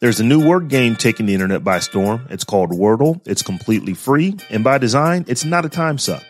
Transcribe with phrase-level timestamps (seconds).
[0.00, 2.28] There's a new word game taking the internet by storm.
[2.30, 3.20] It's called Wordle.
[3.26, 6.22] It's completely free, and by design, it's not a time suck.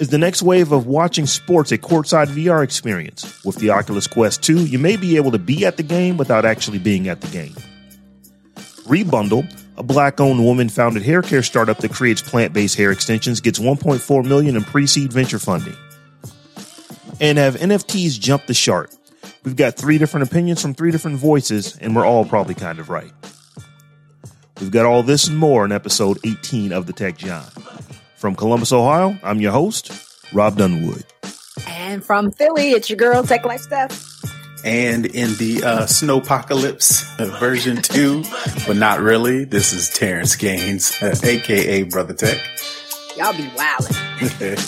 [0.00, 3.44] Is the next wave of watching sports a courtside VR experience?
[3.44, 6.44] With the Oculus Quest 2, you may be able to be at the game without
[6.44, 7.54] actually being at the game.
[8.88, 14.56] Rebundle, a black-owned woman-founded hair care startup that creates plant-based hair extensions, gets 1.4 million
[14.56, 15.76] in pre-seed venture funding.
[17.20, 18.90] And have NFTs jump the shark?
[19.44, 22.90] We've got three different opinions from three different voices, and we're all probably kind of
[22.90, 23.12] right.
[24.60, 27.46] We've got all this and more in episode 18 of The Tech Jawn.
[28.16, 29.90] From Columbus, Ohio, I'm your host,
[30.34, 31.04] Rob Dunwood.
[31.66, 34.06] And from Philly, it's your girl, Tech Life Steph.
[34.62, 38.24] And in the uh, Snowpocalypse version 2,
[38.66, 42.38] but not really, this is Terrence Gaines, aka Brother Tech.
[43.16, 43.96] Y'all be wildin'.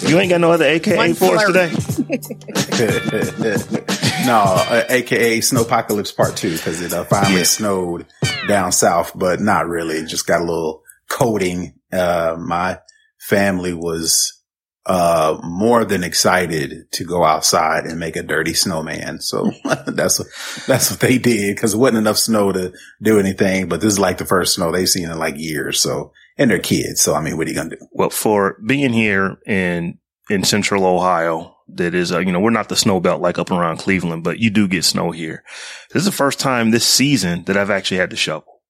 [0.08, 1.70] You ain't got no other AKA One for us today?
[4.26, 7.42] no, uh, aka Snowpocalypse Part 2, because it uh, finally Yeah.
[7.44, 8.06] snowed
[8.48, 9.96] down south, but not really.
[9.96, 11.74] It Just got a little coating.
[11.92, 12.78] Uh, my
[13.18, 14.38] family was
[14.84, 19.20] uh more than excited to go outside and make a dirty snowman.
[19.20, 19.48] So
[19.86, 20.27] that's what
[20.66, 23.68] that's what they did because it wasn't enough snow to do anything.
[23.68, 25.80] But this is like the first snow they've seen in like years.
[25.80, 27.00] So and they're kids.
[27.00, 27.86] So I mean, what are you gonna do?
[27.92, 29.98] Well, for being here in
[30.30, 33.50] in central Ohio, that is, uh, you know, we're not the snow belt like up
[33.50, 35.42] around Cleveland, but you do get snow here.
[35.90, 38.60] This is the first time this season that I've actually had to shovel.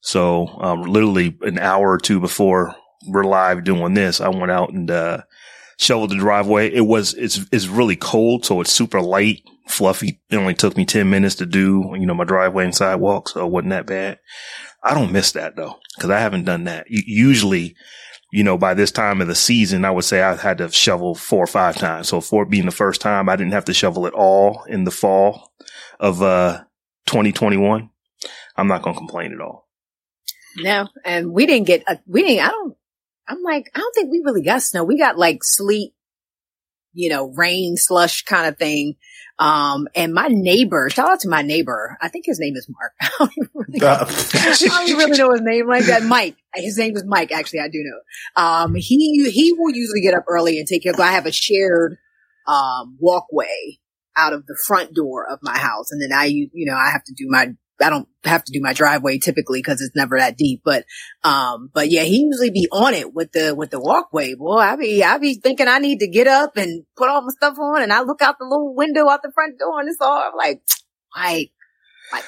[0.00, 2.74] So, um, literally an hour or two before
[3.06, 5.22] we're live doing this, I went out and, uh,
[5.78, 6.72] shoveled the driveway.
[6.72, 8.44] It was, it's, it's really cold.
[8.44, 10.20] So it's super light, fluffy.
[10.30, 13.28] It only took me 10 minutes to do, you know, my driveway and sidewalk.
[13.28, 14.18] So it wasn't that bad.
[14.88, 16.86] I don't miss that though, cause I haven't done that.
[16.88, 17.76] Usually,
[18.32, 21.14] you know, by this time of the season, I would say I had to shovel
[21.14, 22.08] four or five times.
[22.08, 24.90] So for being the first time, I didn't have to shovel at all in the
[24.90, 25.52] fall
[26.00, 26.64] of, uh,
[27.06, 27.90] 2021.
[28.56, 29.68] I'm not going to complain at all.
[30.56, 32.74] No, and we didn't get, a, we didn't, I don't,
[33.28, 34.84] I'm like, I don't think we really got snow.
[34.84, 35.92] We got like sleet,
[36.94, 38.96] you know, rain, slush kind of thing.
[39.38, 41.96] Um, and my neighbor, shout out to my neighbor.
[42.00, 42.92] I think his name is Mark.
[43.00, 46.02] I don't even really, I don't really know his name like that.
[46.02, 46.36] Mike.
[46.54, 47.30] His name was Mike.
[47.30, 48.42] Actually, I do know.
[48.42, 51.32] Um, he, he will usually get up early and take care of, I have a
[51.32, 51.98] shared,
[52.48, 53.78] um, walkway
[54.16, 55.92] out of the front door of my house.
[55.92, 57.50] And then I, you know, I have to do my,
[57.80, 60.62] I don't have to do my driveway typically because it's never that deep.
[60.64, 60.84] But,
[61.24, 64.34] um, but yeah, he usually be on it with the, with the walkway.
[64.34, 67.28] Boy, I be, I be thinking I need to get up and put all my
[67.30, 70.00] stuff on and I look out the little window out the front door and it's
[70.00, 70.62] all I'm like,
[71.16, 71.52] like,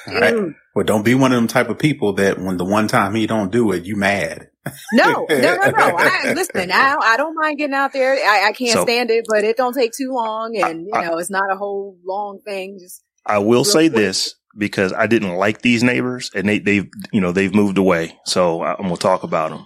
[0.07, 0.35] All right.
[0.75, 3.27] well, don't be one of them type of people that when the one time he
[3.27, 4.47] don't do it, you mad.
[4.93, 5.95] No, no, no, no.
[5.97, 8.13] I, listen, I, I don't mind getting out there.
[8.13, 11.07] I, I can't So- stand it, but it don't take too long, and you I-
[11.07, 12.77] know, it's not a whole long thing.
[12.79, 14.01] Just I will say quick.
[14.01, 18.17] this because I didn't like these neighbors and they, they've, you know, they've moved away.
[18.25, 19.65] So I'm going to talk about them.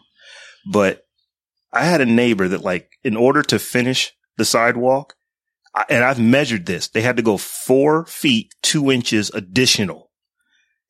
[0.72, 1.06] But
[1.74, 5.16] I had a neighbor that like, in order to finish the sidewalk,
[5.74, 10.06] I, and I've measured this, they had to go four feet, two inches additional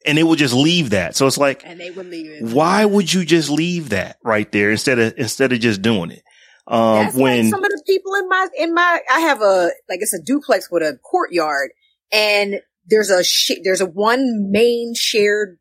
[0.06, 1.16] and they would just leave that.
[1.16, 2.54] So it's like, and they would leave it.
[2.54, 6.22] why would you just leave that right there instead of, instead of just doing it?
[6.68, 9.72] Um, That's when, like some of the people in my in my I have a
[9.90, 11.72] like it's a duplex with a courtyard,
[12.12, 15.58] and there's a sh- there's a one main shared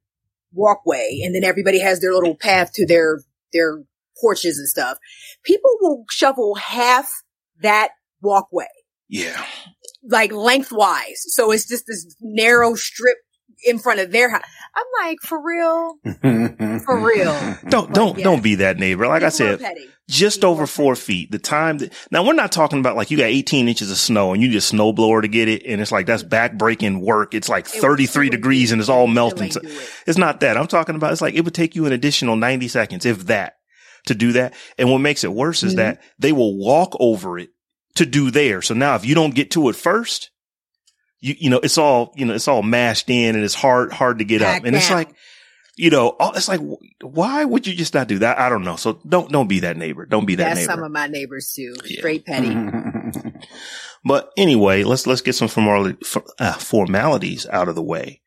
[0.53, 3.21] walkway, and then everybody has their little path to their
[3.53, 3.82] their
[4.21, 4.99] porches and stuff.
[5.44, 7.11] People will shovel half
[7.62, 7.91] that
[8.23, 8.67] walkway.
[9.09, 9.44] yeah.
[10.09, 11.23] like lengthwise.
[11.29, 13.17] So it's just this narrow strip
[13.65, 14.43] in front of their house.
[14.76, 15.94] I'm like, for real?
[16.85, 17.56] For real.
[17.69, 18.25] Don't, don't, yeah.
[18.25, 19.06] don't be that neighbor.
[19.06, 19.87] Like I People are said, petty.
[20.09, 21.31] just People over four feet.
[21.31, 24.32] The time that now we're not talking about like you got 18 inches of snow
[24.32, 25.65] and you just snowblower to get it.
[25.65, 27.35] And it's like, that's back breaking work.
[27.35, 29.44] It's like It would 33 still degrees and it's all melting.
[29.44, 29.91] ain't So do it.
[30.06, 31.12] it's not that I'm talking about.
[31.12, 33.55] It's like, it would take you an additional 90 seconds, if that,
[34.06, 34.55] to do that.
[34.79, 35.79] And what makes it worse is mm-hmm.
[35.79, 37.50] that they will walk over it
[37.94, 38.61] to do there.
[38.62, 40.31] So now if you don't get to it first,
[41.20, 44.19] you, you know, it's all, you know, it's all mashed in and it's hard, hard
[44.19, 44.64] to get Back up.
[44.64, 44.81] And down.
[44.81, 45.14] it's like,
[45.76, 46.61] you know, it's like,
[47.02, 48.38] why would you just not do that?
[48.38, 48.76] I don't know.
[48.76, 50.06] So don't, don't be that neighbor.
[50.06, 50.72] Don't be that That's neighbor.
[50.72, 51.75] some of my neighbors too.
[51.84, 51.99] Yeah.
[51.99, 52.55] Straight petty.
[54.05, 55.49] but anyway, let's, let's get some
[56.38, 58.20] uh, formalities out of the way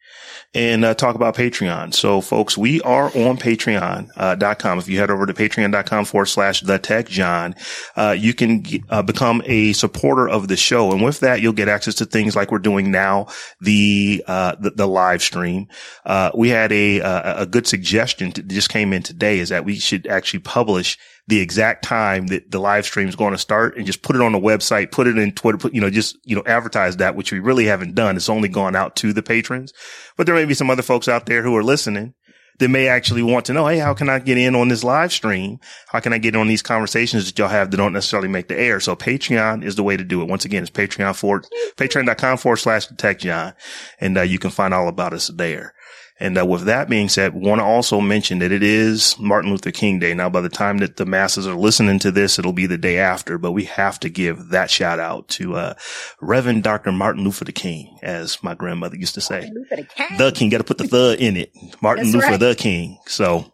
[0.57, 1.94] and uh, talk about Patreon.
[1.94, 4.77] So folks, we are on patreon.com.
[4.77, 7.54] Uh, if you head over to patreon.com forward slash the tech Jawn,
[7.95, 10.92] uh, you can uh, become a supporter of the show.
[10.92, 13.27] And with that, you'll get access to things like we're doing now,
[13.62, 15.68] the, uh, the, the, live stream.
[16.06, 17.01] Uh, we had a,
[17.42, 21.39] a good suggestion that just came in today is that we should actually publish the
[21.39, 24.31] exact time that the live stream is going to start and just put it on
[24.31, 27.31] the website, put it in Twitter, put, you know, just, you know, advertise that, which
[27.31, 28.15] we really haven't done.
[28.15, 29.74] It's only gone out to the patrons,
[30.15, 32.13] but there may be some other folks out there who are listening
[32.59, 35.12] that may actually want to know, Hey, how can I get in on this live
[35.12, 35.59] stream?
[35.89, 38.59] How can I get on these conversations that y'all have that don't necessarily make the
[38.59, 38.80] air?
[38.80, 40.27] So Patreon is the way to do it.
[40.27, 41.41] Once again, it's Patreon for
[41.75, 43.53] patreon.com forward slash tech Jawn.
[44.00, 45.73] And uh, you can find all about us there.
[46.19, 49.71] And uh, with that being said, want to also mention that it is Martin Luther
[49.71, 50.13] King Day.
[50.13, 52.97] Now, by the time that the masses are listening to this, it'll be the day
[52.97, 55.73] after, but we have to give that shout out to, uh,
[56.19, 56.91] Reverend Dr.
[56.91, 59.41] Martin Luther the King, as my grandmother used to say.
[59.69, 60.17] the King.
[60.17, 60.49] The King.
[60.49, 61.53] Got to put the the in it.
[61.81, 62.39] Martin That's Luther right.
[62.39, 62.97] the King.
[63.05, 63.51] So,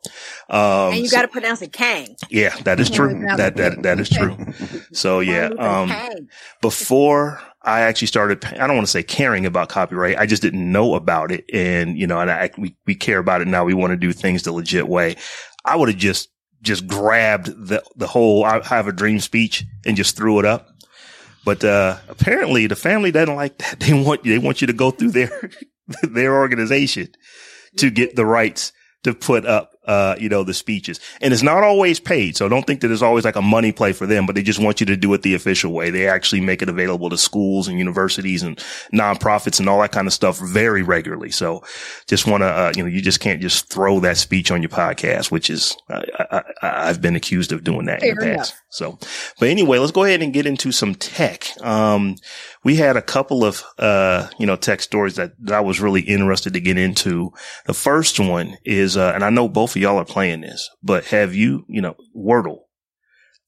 [0.49, 2.15] um, and you got to pronounce it Kang.
[2.29, 3.25] Yeah, that is true.
[3.35, 4.37] that, that, that is true.
[4.91, 5.91] So yeah, um,
[6.61, 10.17] before I actually started, I don't want to say caring about copyright.
[10.17, 11.45] I just didn't know about it.
[11.53, 13.63] And, you know, and I, we, we care about it now.
[13.63, 15.15] We want to do things the legit way.
[15.63, 16.29] I would have just,
[16.61, 20.67] just grabbed the, the whole I have a dream speech and just threw it up.
[21.45, 23.79] But, uh, apparently the family doesn't like that.
[23.79, 25.49] They want, they want you to go through their,
[26.03, 27.09] their organization
[27.77, 28.73] to get the rights
[29.03, 30.99] to put up uh, you know, the speeches.
[31.21, 32.37] And it's not always paid.
[32.37, 34.59] So don't think that it's always like a money play for them, but they just
[34.59, 35.89] want you to do it the official way.
[35.89, 38.57] They actually make it available to schools and universities and
[38.93, 41.31] nonprofits and all that kind of stuff very regularly.
[41.31, 41.63] So
[42.07, 44.69] just want to, uh, you know, you just can't just throw that speech on your
[44.69, 48.51] podcast, which is, I, have been accused of doing that Fair in the past.
[48.51, 48.63] Enough.
[48.69, 48.99] So,
[49.39, 51.45] but anyway, let's go ahead and get into some tech.
[51.61, 52.15] Um,
[52.63, 56.01] we had a couple of, uh, you know, tech stories that, that I was really
[56.01, 57.31] interested to get into.
[57.65, 61.05] The first one is, uh, and I know both of y'all are playing this, but
[61.05, 62.59] have you, you know, Wordle?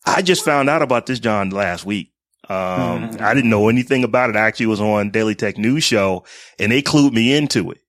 [0.06, 2.12] I just found out about this, John, last week.
[2.48, 4.36] Um, I didn't know anything about it.
[4.36, 6.25] I actually was on Daily Tech News Show
[6.60, 7.80] and they clued me into it.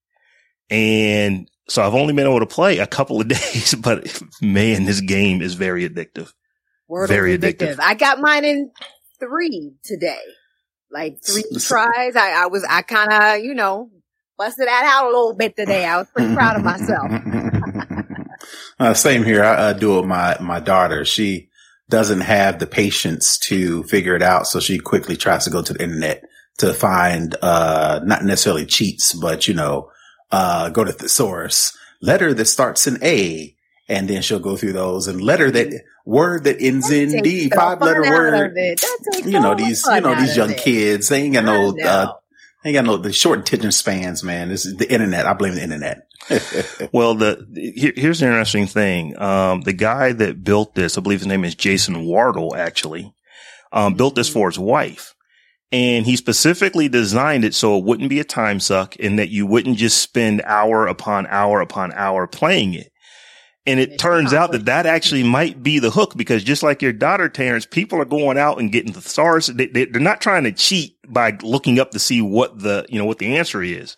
[0.71, 5.03] And so I've only been able to play a couple of days, but man, this
[5.03, 6.32] game is very addictive.
[6.91, 7.75] Wordle very addictive.
[7.75, 7.81] addictive.
[7.81, 8.71] I got mine in
[9.21, 10.23] three today
[10.91, 12.17] like three tries.
[12.17, 13.91] I, I was, I kind of, you know,
[14.39, 15.85] busted that out a little bit today.
[15.85, 17.11] I was pretty proud of myself.
[18.78, 19.43] uh, same here.
[19.43, 21.05] I uh, do it with my, my daughter.
[21.05, 21.49] She
[21.88, 24.46] doesn't have the patience to figure it out.
[24.46, 26.25] So she quickly tries to go to the internet
[26.58, 29.90] to find, uh, not necessarily cheats, but, you know,
[30.32, 33.55] uh, go to thesaurus, letter that starts in A,
[33.88, 37.49] and then she'll go through those and letter that word that ends that in D,
[37.50, 38.58] five letter word.
[39.25, 42.14] You know, these, you know, these young kids, they ain't got no, uh,
[42.67, 44.49] ain't got no, the short attention spans, man.
[44.49, 45.27] This is the internet.
[45.27, 46.09] I blame the internet.
[46.93, 49.19] well, the, here, here's the interesting thing.
[49.21, 53.15] Um, the guy that built this, I believe his name is Jason Wardle, actually,
[53.73, 55.15] um, built this for his wife.
[55.73, 59.46] And he specifically designed it so it wouldn't be a time suck and that you
[59.46, 62.93] wouldn't just spend hour upon hour upon hour playing it.
[63.67, 66.93] And it turns out that that actually might be the hook because just like your
[66.93, 69.49] daughter, Terrence, people are going out and getting the stars.
[69.49, 72.99] They, they, they're not trying to cheat by looking up to see what the, you
[72.99, 73.96] know, what the answer is,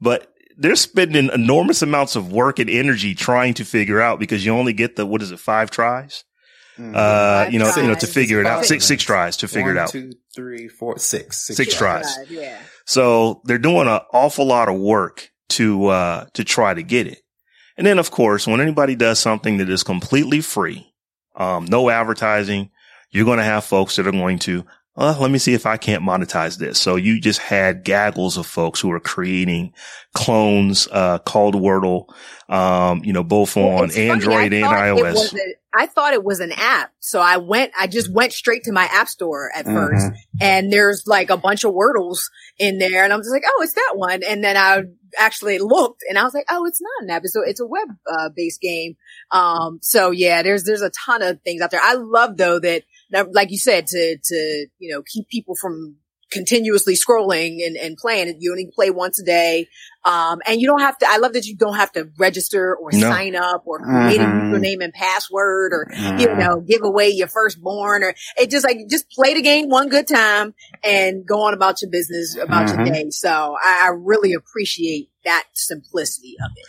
[0.00, 4.52] but they're spending enormous amounts of work and energy trying to figure out because you
[4.52, 6.24] only get the, what is it, five tries?
[6.78, 6.94] Mm-hmm.
[6.94, 7.76] Uh, you know, tries.
[7.76, 8.64] you know, to figure it out.
[8.64, 9.90] Six, six tries to figure One, it out.
[9.90, 11.46] Two, three, four, six.
[11.46, 12.16] Six, six tries.
[12.30, 12.58] Yeah.
[12.86, 17.18] So they're doing an awful lot of work to, uh, to try to get it.
[17.76, 20.92] And then, of course, when anybody does something that is completely free,
[21.34, 22.70] um, no advertising,
[23.10, 24.64] you're going to have folks that are going to,
[24.96, 26.80] uh, let me see if I can't monetize this.
[26.80, 29.74] So you just had gaggles of folks who are creating
[30.14, 32.08] clones, uh, called Wordle,
[32.48, 35.34] um, you know, both well, on Android and iOS.
[35.74, 36.92] I thought it was an app.
[37.00, 39.76] So I went, I just went straight to my app store at mm-hmm.
[39.76, 40.06] first
[40.40, 42.20] and there's like a bunch of Wordles
[42.58, 44.22] in there and I'm just like, oh, it's that one.
[44.26, 44.84] And then I
[45.18, 47.22] actually looked and I was like, oh, it's not an app.
[47.24, 48.96] It's a, it's a web uh, based game.
[49.30, 51.80] Um, so yeah, there's, there's a ton of things out there.
[51.82, 55.96] I love though that, that, like you said, to, to, you know, keep people from
[56.36, 58.28] continuously scrolling and, and playing.
[58.28, 59.68] It you only play once a day.
[60.04, 62.90] Um, and you don't have to, I love that you don't have to register or
[62.92, 63.10] No.
[63.10, 64.52] sign up or create Mhm.
[64.52, 66.38] a username and password or, you Mhm.
[66.38, 70.06] know, give away your firstborn or it just like, just play the game one good
[70.06, 72.76] time and go on about your business, about Mhm.
[72.76, 73.10] your day.
[73.10, 76.66] So I, I really appreciate that simplicity of it.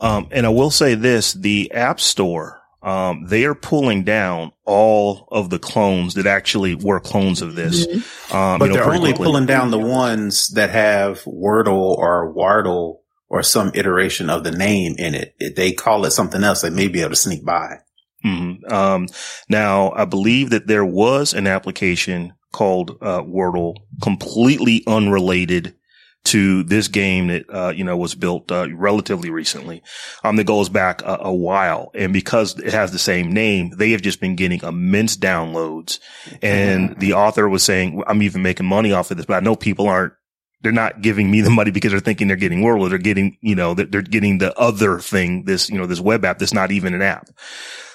[0.00, 5.28] Um, and I will say this, the app store, um, they are pulling down all
[5.30, 7.86] of the clones that actually were clones of this.
[8.32, 9.24] Um, But you know, they're only quickly.
[9.26, 14.94] pulling down the ones that have Wordle or Wardle or some iteration of the name
[14.98, 15.34] in it.
[15.38, 17.76] If they call it something else, they may be able to sneak by.
[18.24, 18.70] Mhm.
[18.70, 19.06] Um,
[19.48, 25.74] now I believe that there was an application called, uh, Wordle completely unrelated
[26.24, 29.82] to this game that, uh, you know, was built, uh, relatively recently,
[30.22, 31.90] um, that goes back a, a while.
[31.94, 35.98] And because it has the same name, they have just been getting immense downloads.
[36.42, 39.56] And the author was saying, I'm even making money off of this, but I know
[39.56, 40.12] people aren't,
[40.62, 42.90] they're not giving me the money because they're thinking they're getting Wordle.
[42.90, 46.38] They're getting, you know, they're getting the other thing, this, you know, this web app
[46.38, 47.28] that's not even an app.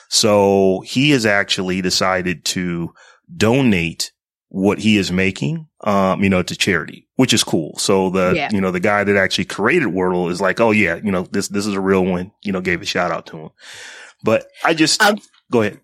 [0.09, 2.91] So he has actually decided to
[3.37, 4.11] donate
[4.49, 7.77] what he is making, um, you know, to charity, which is cool.
[7.77, 8.49] So the, Yeah.
[8.51, 11.47] you know, the guy that actually created Wordle is like, oh yeah, you know, this,
[11.47, 13.49] this is a real one, you know, gave a shout out to him.
[14.23, 15.17] But I just, Um,
[15.51, 15.79] go ahead.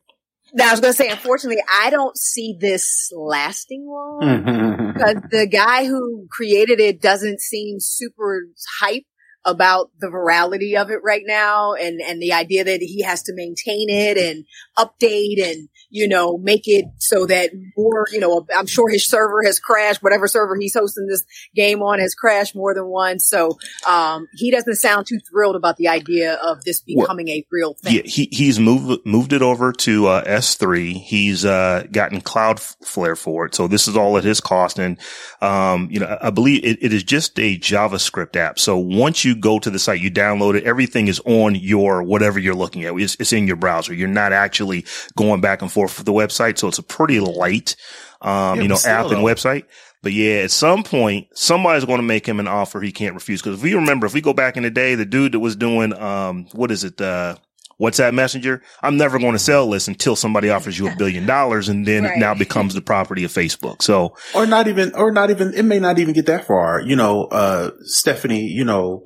[0.54, 4.92] Now I was going to say, unfortunately, I don't see this lasting long.
[4.94, 8.48] Because the guy who created it doesn't seem super
[8.82, 9.04] hype
[9.46, 13.34] about the virality of it right now and and the idea that he has to
[13.34, 14.46] maintain it and
[14.78, 19.44] update and you know make it so that more you know I'm sure his server
[19.44, 21.24] has crashed whatever server he's hosting this
[21.56, 23.58] game on has crashed more than once so
[23.88, 27.76] um he doesn't sound too thrilled about the idea of this Well, becoming a real
[27.76, 30.94] thing Yeah, he he's moved moved it over to uh, S3.
[30.94, 34.80] He's uh, gotten Cloudflare for it, so this is all at his cost.
[34.80, 34.98] And
[35.42, 38.58] um, you know, I I believe it, it is just a JavaScript app.
[38.58, 40.64] So once you go to the site, you download it.
[40.64, 42.94] Everything is on your whatever you're looking at.
[42.96, 43.94] It's, it's in your browser.
[43.94, 44.86] You're not actually
[45.18, 46.58] going back and forth with the website.
[46.58, 47.76] So it's a pretty light,
[48.22, 49.24] um, Yeah, you know, but still, app and though.
[49.24, 49.66] website.
[50.04, 53.42] But yeah, at some point, somebody's going to make him an offer he can't refuse.
[53.42, 55.56] Because if we remember, if we go back in the day, the dude that was
[55.56, 57.36] doing, um, what is it, uh,
[57.80, 61.68] WhatsApp Messenger, I'm never going to sell this until somebody offers you a billion dollars,
[61.68, 63.82] and then it now becomes the property of Facebook.
[63.82, 66.80] So or not even, or not even, it may not even get that far.
[66.82, 69.04] You know, uh, Stephanie, you know,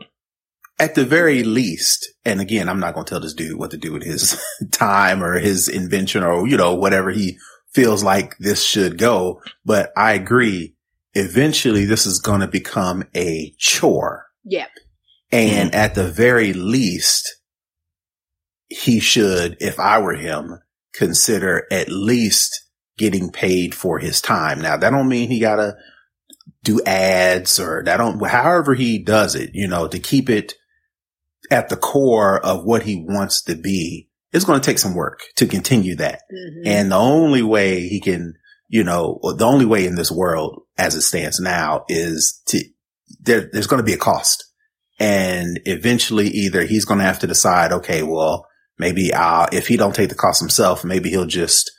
[0.78, 3.78] at the very least, and again, I'm not going to tell this dude what to
[3.78, 4.42] do with his
[4.72, 7.38] time or his invention or, you know, whatever he
[7.74, 9.42] feels like this should go.
[9.64, 10.76] But I agree.
[11.14, 14.26] Eventually this is going to become a chore.
[14.44, 14.68] yeah
[15.32, 17.38] And at the very least,
[18.68, 20.60] he should, if I were him,
[20.94, 22.66] consider at least
[22.98, 24.62] getting paid for his time.
[24.62, 25.76] Now that don't mean he gotta
[26.64, 30.56] do ads or that don't, however he does it, you know, to keep it
[31.52, 34.10] at the core of what he wants to be.
[34.32, 36.22] It's going to take some work to continue that.
[36.34, 36.64] Mhm.
[36.66, 38.34] And the only way he can,
[38.68, 42.64] you know, or the only way in this world as it stands now is to,
[43.22, 44.44] there, there's going to be a cost.
[45.00, 48.48] And eventually either he's going to have to decide, okay, well,
[48.78, 51.72] maybe I'll, if he don't take the cost himself, maybe he'll just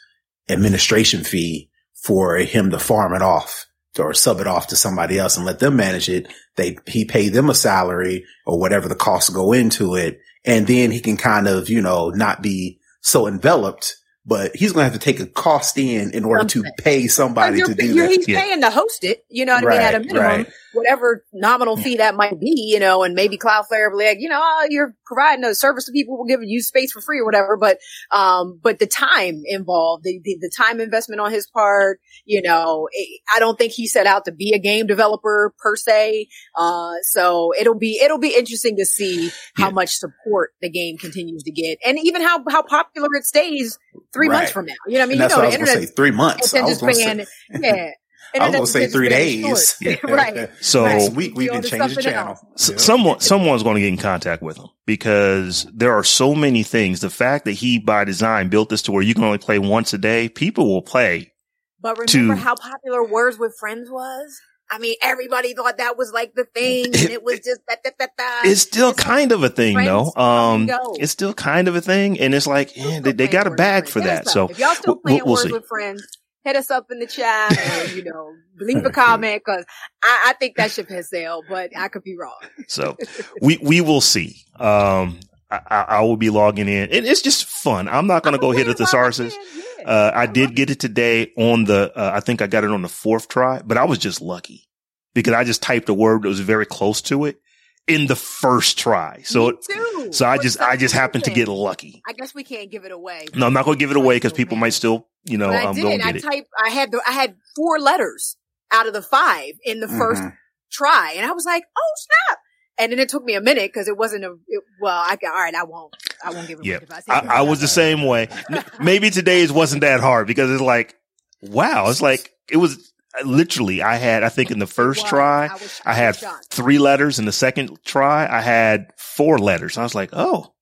[0.49, 3.66] administration fee for him to farm it off
[3.99, 6.27] or sub it off to somebody else and let them manage it.
[6.57, 10.21] They, he pay them a salary or whatever the costs go into it.
[10.45, 14.85] And then he can kind of, you know, not be so enveloped, but he's going
[14.87, 18.01] to have to take a cost in in order to pay somebody to do you're-
[18.07, 18.11] that.
[18.11, 18.41] he's Yeah.
[18.41, 19.81] paying to host it, you know what I mean?
[19.81, 20.47] At a minimum, right.
[20.77, 24.29] Whatever nominal fee that might be, you know, and maybe Cloudflare will be like, you
[24.29, 27.25] know, oh, you're providing a service to people, we'll give you space for free or
[27.25, 27.57] whatever.
[27.57, 27.79] But,
[28.11, 32.89] um, but the time involved, the, the, the time investment on his part, you know,
[32.93, 36.29] it, I don't think he set out to be a game developer per se.
[36.57, 39.75] Uh, so it'll be, it'll be interesting to see how Yeah.
[39.75, 43.79] much support the game continues to get and even how, how popular it stays
[44.13, 44.75] three months from now.
[44.87, 45.21] You know I mean?
[45.23, 45.95] And you know, the was going to internet say.
[45.95, 46.55] Three months.
[46.55, 47.91] I was attention going to say, span, yeah.
[48.35, 49.69] I was going to say three days.
[49.69, 50.51] span right.
[50.61, 52.39] So- next week we You can onto change the channel.
[52.55, 52.77] S- Yeah.
[52.79, 57.01] someone someone's going to get in contact with him because there are so many things.
[57.01, 59.93] The fact that he by design built this to where you can only play once
[59.93, 61.33] a day, people will play.
[61.81, 64.41] But remember to- how popular Words with Friends was?
[64.69, 67.91] I mean, everybody thought that was like the thing, and it was just da, da,
[68.01, 68.51] da, da.
[68.51, 70.21] It's still It's like kind of a thing, friends though.
[70.21, 70.69] Um,
[70.99, 73.87] it's still kind of a thing, and it's like, yeah, they, they got a bag
[73.87, 74.27] for that.
[74.29, 75.53] So if y'all still we'll- we'll Words see.
[75.53, 76.05] with Friends,
[76.47, 79.65] hit us up in the chat, or you know, leave a comment because
[80.03, 82.39] I, I think that ship has sailed, but I could be wrong.
[82.69, 82.97] So
[83.41, 84.43] we we will see.
[84.57, 87.87] Um, I, I will be logging in, and it's just fun.
[87.89, 89.37] I'm not going to go hit a I'm playing thesaurus.
[89.79, 89.85] Yeah.
[89.85, 92.83] Uh, I did get it today on the, uh, I think I got it on
[92.83, 94.69] the fourth try, but I was just lucky
[95.15, 97.41] because I just typed a word that was very close to it
[97.89, 99.23] in the first try.
[99.25, 100.09] So, too.
[100.13, 102.03] so I just, I just happened to get lucky.
[102.07, 103.27] I guess we can't give it away.
[103.35, 105.65] No, I'm not going to give it away because people might still, you know, I
[105.65, 106.09] um, go and did.
[106.09, 106.23] I get it.
[106.23, 106.49] typed.
[106.63, 107.01] I had the.
[107.07, 108.37] I had four letters
[108.73, 110.33] out of the five in the first Mhm.
[110.73, 112.39] try, and I was like, "Oh snap!"
[112.79, 114.35] And then it took me a minute because it wasn't a.
[114.49, 115.55] It, well, I got all right.
[115.55, 115.95] I won't.
[116.25, 116.65] I won't give it.
[116.65, 117.39] Yeah, away I, I.
[117.39, 118.29] I was the same way.
[118.51, 120.97] N- Maybe today's wasn't that hard because it's like,
[121.41, 122.93] wow, it's like it was
[123.25, 123.83] literally.
[123.83, 125.11] I had, I think, in the first was.
[125.11, 126.47] try, I was- I I had shocked.
[126.51, 127.19] three letters.
[127.19, 129.79] In the second try, I had four letters.
[129.79, 130.53] I was like, oh,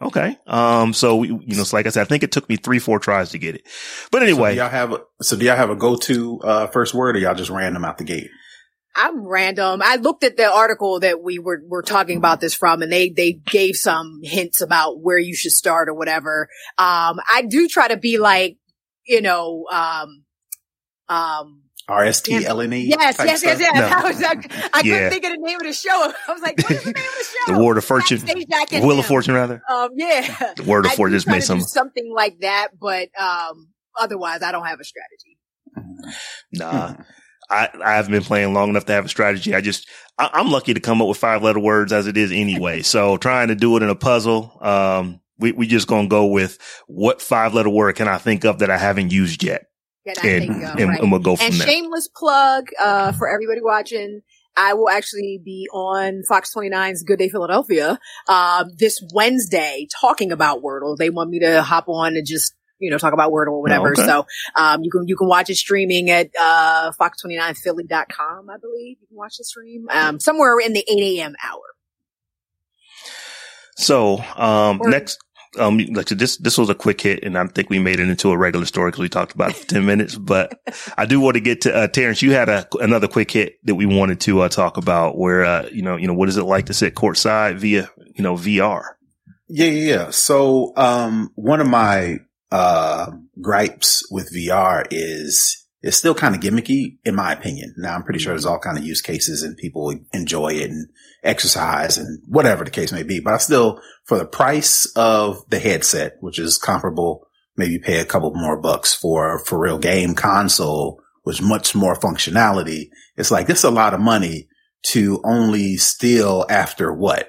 [0.00, 0.36] okay.
[0.46, 2.78] Um, so we, you know, it's like I said, I think it took me three,
[2.78, 3.62] four tries to get it.
[4.10, 7.16] But anyway, do y'all have a, so do y'all have a go-to, uh, first word
[7.16, 8.30] or y'all just random out the gate?
[8.96, 9.80] I'm random.
[9.84, 13.10] I looked at the article that we were, were talking about this from and they,
[13.10, 16.48] they gave some hints about where you should start or whatever.
[16.78, 18.56] Um, I do try to be like,
[19.06, 20.24] you know, um,
[21.08, 22.80] um, R-S-T-L-N-E?
[22.80, 23.74] yes, yes, yes, yes.
[23.74, 23.96] No.
[23.96, 24.94] I was, I, I Yeah.
[24.94, 26.12] couldn't think of the name of the show.
[26.28, 27.52] I was like, what is the name of the show?
[27.58, 28.22] the word of fortune,
[28.72, 29.62] and wheel of fortune, rather.
[29.70, 30.52] Um, yeah.
[30.56, 31.60] The word of I fortune just made some.
[31.60, 33.68] something like that, but, um,
[33.98, 35.38] otherwise I don't have a strategy.
[36.52, 36.96] Nah,
[37.50, 39.54] I, I haven't been playing long enough to have a strategy.
[39.54, 42.32] I just, I, I'm lucky to come up with five letter words as it is
[42.32, 42.82] anyway.
[42.82, 46.58] so trying to do it in a puzzle, um, we, we just gonna go with
[46.88, 49.66] what five letter word can I think of that I haven't used yet?
[50.16, 51.00] That And, of, and, right?
[51.00, 51.66] and we'll go from and there.
[51.68, 54.22] shameless plug uh, for everybody watching.
[54.56, 57.98] I will actually be on Fox 29's Good Day Philadelphia
[58.28, 60.96] um, this Wednesday talking about Wordle.
[60.96, 63.90] They want me to hop on and just you know talk about Wordle or whatever.
[63.92, 64.04] okay.
[64.04, 68.50] So um, you can you can watch it streaming at uh, fox29philly.com.
[68.50, 71.34] I believe you can watch the stream um, somewhere in the 8 a.m.
[71.44, 71.60] hour.
[73.76, 75.18] So, um, Or- next,
[75.58, 78.30] um, like this, this was a quick hit and I think we made it into
[78.30, 80.60] a regular story because we talked about it for 10 minutes, but
[80.96, 83.74] I do want to get to, uh, Terrence, you had a, another quick hit that
[83.74, 86.44] we wanted to, uh, talk about where, uh, you know, you know, what is it
[86.44, 88.82] like to sit courtside via, you know, VR?
[89.48, 90.10] Yeah, yeah, yeah.
[90.10, 92.18] So, um, one of my,
[92.50, 97.74] uh, gripes with VR is it's still kind of gimmicky in my opinion.
[97.76, 100.88] Now I'm pretty sure there's all kind of use cases and people enjoy it and
[101.22, 103.20] exercise and whatever the case may be.
[103.20, 108.04] But I still, for the price of the headset, which is comparable, maybe pay a
[108.04, 112.88] couple more bucks for, for real game console with much more functionality.
[113.16, 114.48] It's like, this is a lot of money
[114.86, 117.28] to only still after what?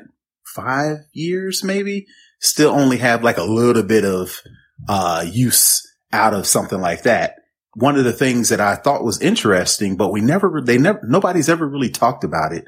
[0.55, 2.07] Five years, maybe
[2.39, 4.41] still only have like a little bit of,
[4.87, 7.38] uh, use out of something like that
[7.79, 11.47] one of the things that I thought was interesting, but we never, they never, nobody's
[11.47, 12.65] ever really talked about it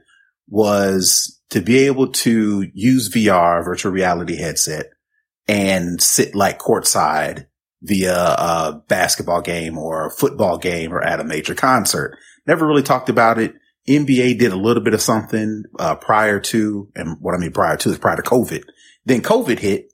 [0.47, 4.85] was to be able to use VR, virtual reality headset
[5.49, 7.47] and sit like courtside
[7.81, 12.17] via a basketball game or a football game or at a major concert.
[12.47, 13.53] Never really talked about it.
[13.89, 17.75] NBA did a little bit of something, uh, prior to, and what I mean prior
[17.77, 18.63] to is prior to COVID.
[19.05, 19.90] Then COVID hit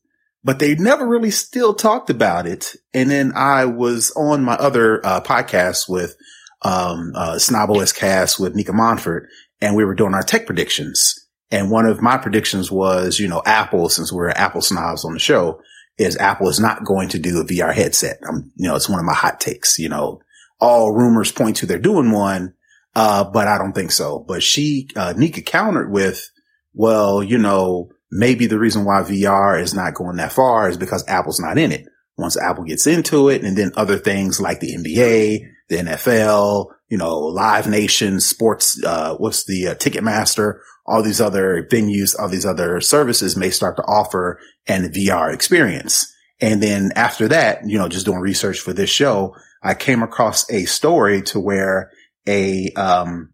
[0.47, 2.73] but they never really still talked about it.
[2.93, 6.15] And then I was on my other uh, podcast with
[6.61, 7.37] um, uh,
[7.93, 9.25] Cast with Nika Monfort,
[9.59, 11.27] and we were doing our tech predictions.
[11.51, 15.19] And one of my predictions was, you know, Apple, since we're Apple snobs on the
[15.19, 15.59] show,
[15.97, 18.21] is Apple is not going to do a VR headset.
[18.25, 19.77] Um, you know, it's one of my hot takes.
[19.77, 20.21] You know,
[20.61, 22.53] all rumors point to they're doing one,
[22.95, 24.23] uh, but I don't think so.
[24.25, 26.31] But she, uh, Nika countered with,
[26.73, 31.03] well, you know, maybe the reason why VR is not going that far is because
[31.07, 31.85] Apple's not in it.
[32.17, 35.39] Once Apple gets into it and then other things like the NBA,
[35.69, 41.67] the NFL, you know, Live Nation, sports, uh, what's the uh, Ticketmaster, all these other
[41.69, 46.11] venues, all these other services may start to offer an VR experience.
[46.39, 50.49] And then after that, you know, just doing research for this show, I came across
[50.49, 51.91] a story to where
[52.27, 53.33] a, um,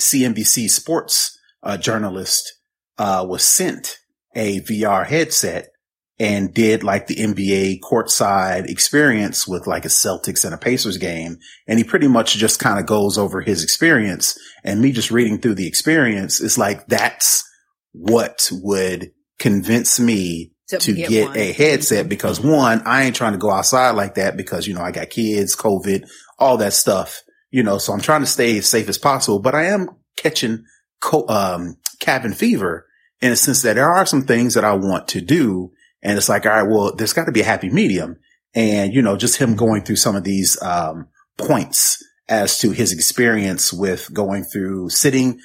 [0.00, 2.53] CNBC sports, uh, journalist
[2.98, 3.98] uh, was sent
[4.34, 5.70] a VR headset
[6.18, 11.38] and did like the NBA courtside experience with like a Celtics and a Pacers game.
[11.66, 15.38] And he pretty much just kind of goes over his experience and me just reading
[15.38, 17.44] through the experience is like, that's
[17.92, 23.32] what would convince me To to get get, a headset because one, I ain't trying
[23.32, 27.22] to go outside like that because, you know, I got kids, COVID, all that stuff,
[27.50, 30.64] you know, so I'm trying to stay as safe as possible, but I am catching
[31.00, 32.86] co- um, cabin fever
[33.20, 35.72] in a sense that there are some things that I want to do.
[36.02, 38.16] And it's like, all right, well, there's got to be a happy medium.
[38.54, 42.92] And, you know, just him going through some of these, um, points as to his
[42.92, 45.40] experience with going through sitting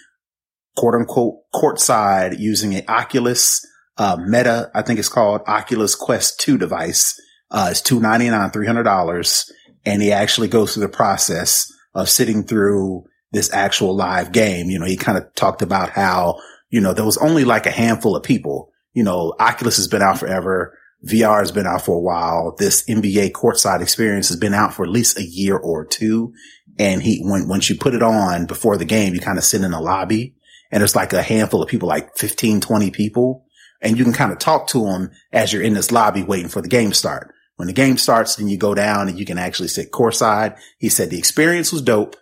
[0.78, 3.66] quote unquote courtside using an Oculus,
[3.98, 7.20] uh, Meta, I think it's called Oculus Quest 2 device,
[7.52, 9.52] Uh, it's two ninety nine, three hundred dollars,
[9.84, 14.70] and he actually goes through the process of sitting through this actual live game.
[14.70, 16.40] You know, he kind of talked about how
[16.70, 18.72] you know there was only like a handful of people.
[18.94, 20.78] You know, Oculus has been out forever.
[21.08, 22.56] VR has been out for a while.
[22.58, 26.34] This NBA courtside experience has been out for at least a year or two.
[26.78, 29.64] And he, when, once you put it on before the game, you kind of sit
[29.64, 30.36] in the lobby
[30.72, 33.46] and there's like a handful of people, like 15, 20 people.
[33.82, 36.62] And you can kind of talk to them as you're in this lobby waiting for
[36.62, 37.34] the game start.
[37.56, 40.58] When the game starts, then you go down and you can actually sit courtside.
[40.78, 42.16] He said the experience was dope.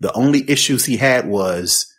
[0.00, 1.92] The only issues he had was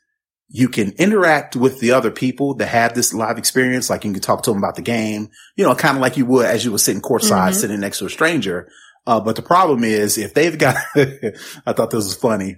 [0.48, 3.90] you can interact with the other people that have this live experience.
[3.90, 6.26] Like you can talk to them about the game, you know, kind of like you
[6.26, 7.54] would as you were sitting courtside, mm-hmm.
[7.54, 8.70] sitting next to a stranger.
[9.06, 12.58] Uh, but the problem is if they've got, I thought this was funny.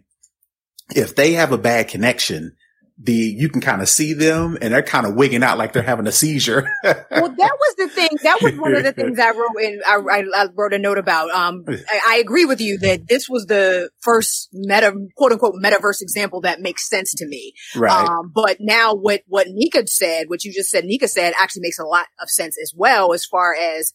[0.95, 2.55] If they have a bad connection,
[3.03, 5.81] the you can kind of see them and they're kind of wigging out like they're
[5.81, 6.69] having a seizure.
[6.83, 8.09] well, that was the thing.
[8.23, 9.81] That was one of the things I wrote in.
[9.85, 11.31] I, I, wrote a note about.
[11.31, 16.01] Um, I, I, agree with you that this was the first meta, quote unquote, metaverse
[16.01, 17.53] example that makes sense to me.
[17.75, 18.07] Right.
[18.07, 21.79] Um, but now what what Nika said, what you just said, Nika said, actually makes
[21.79, 23.13] a lot of sense as well.
[23.13, 23.93] As far as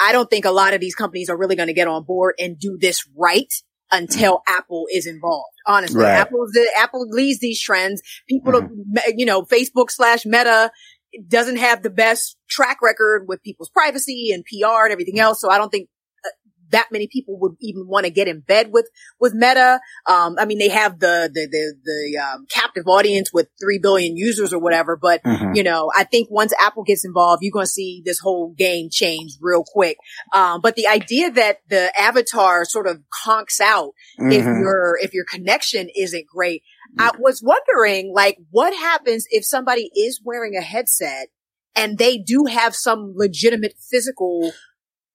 [0.00, 2.34] I don't think a lot of these companies are really going to get on board
[2.38, 3.52] and do this right
[3.90, 5.52] until Apple is involved.
[5.66, 6.12] Honestly, right.
[6.12, 6.46] Apple
[6.78, 8.02] Apple leads these trends.
[8.28, 8.96] People, mm-hmm.
[9.16, 10.70] you know, Facebook slash Meta
[11.26, 15.40] doesn't have the best track record with people's privacy and PR and everything else.
[15.40, 15.88] So I don't think
[16.70, 18.88] that many people would even want to get in bed with,
[19.20, 19.80] with Meta.
[20.06, 24.16] Um, I mean, they have the, the, the, the, um, captive audience with 3 billion
[24.16, 24.96] users or whatever.
[24.96, 25.54] But, mm-hmm.
[25.54, 28.88] you know, I think once Apple gets involved, you're going to see this whole game
[28.90, 29.98] change real quick.
[30.34, 34.32] Um, but the idea that the avatar sort of conks out mm-hmm.
[34.32, 36.62] if your, if your connection isn't great,
[36.98, 41.28] I was wondering, like, what happens if somebody is wearing a headset
[41.76, 44.52] and they do have some legitimate physical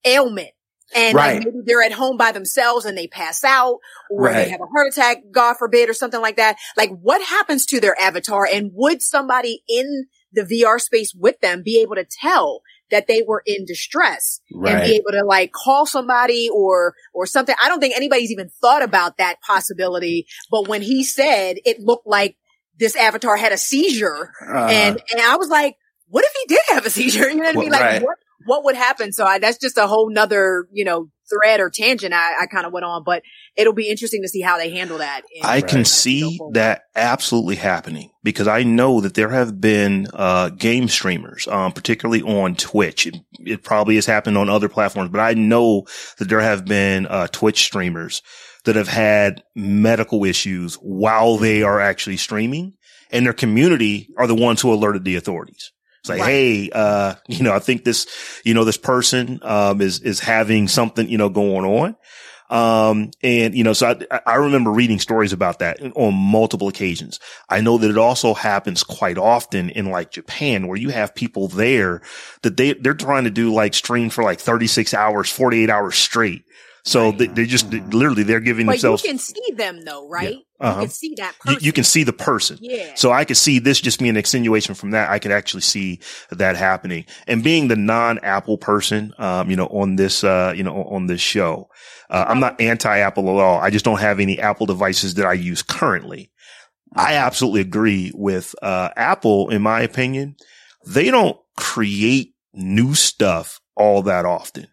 [0.05, 0.51] ailment
[0.95, 1.35] and right.
[1.35, 3.79] like maybe they're at home by themselves and they pass out
[4.09, 4.45] or right.
[4.45, 6.57] they have a heart attack, God forbid, or something like that.
[6.77, 11.61] Like what happens to their avatar and would somebody in the VR space with them
[11.63, 14.75] be able to tell that they were in distress right.
[14.75, 17.55] and be able to like call somebody or, or something.
[17.61, 20.27] I don't think anybody's even thought about that possibility.
[20.51, 22.37] But when he said it looked like
[22.77, 25.77] this avatar had a seizure uh, and, and I was like,
[26.07, 27.29] what if he did have a seizure?
[27.33, 27.71] You know what I mean?
[27.71, 28.03] Like, right.
[28.03, 29.11] what what would happen?
[29.11, 32.65] So I, that's just a whole nother, you know, thread or tangent I, I kind
[32.65, 33.23] of went on, but
[33.55, 35.21] it'll be interesting to see how they handle that.
[35.33, 40.49] In, I can see that absolutely happening because I know that there have been, uh,
[40.49, 43.07] game streamers, um, particularly on Twitch.
[43.07, 45.85] It, it, probably has happened on other platforms, but I know
[46.17, 48.21] that there have been, uh, Twitch streamers
[48.65, 52.73] that have had medical issues while they are actually streaming
[53.11, 55.72] and their community are the ones who alerted the authorities.
[56.03, 56.27] It's like, right.
[56.27, 58.07] hey, uh, you know, I think this,
[58.43, 61.95] you know, this person, um, is, is having something, you know, going on.
[62.49, 67.21] Um, and, you know, so I, I remember reading stories about that on multiple occasions.
[67.47, 71.47] I know that it also happens quite often in like Japan where you have people
[71.47, 72.01] there
[72.41, 76.43] that they, they're trying to do like stream for like 36 hours, 48 hours straight.
[76.85, 77.17] So right.
[77.17, 77.89] they, they, just mm-hmm.
[77.91, 79.03] literally they're giving but themselves.
[79.03, 80.35] you can see them though, right?
[80.35, 80.67] Yeah.
[80.67, 80.81] Uh-huh.
[80.81, 82.57] You can see that you, you, can see the person.
[82.61, 82.93] Yeah.
[82.95, 85.09] So I could see this just being an extenuation from that.
[85.09, 87.05] I could actually see that happening.
[87.25, 91.21] And being the non-Apple person, um, you know, on this, uh, you know, on this
[91.21, 91.69] show,
[92.09, 93.59] uh, I'm not anti-Apple at all.
[93.59, 96.31] I just don't have any Apple devices that I use currently.
[96.95, 100.35] I absolutely agree with, uh, Apple, in my opinion.
[100.85, 104.67] They don't create new stuff all that often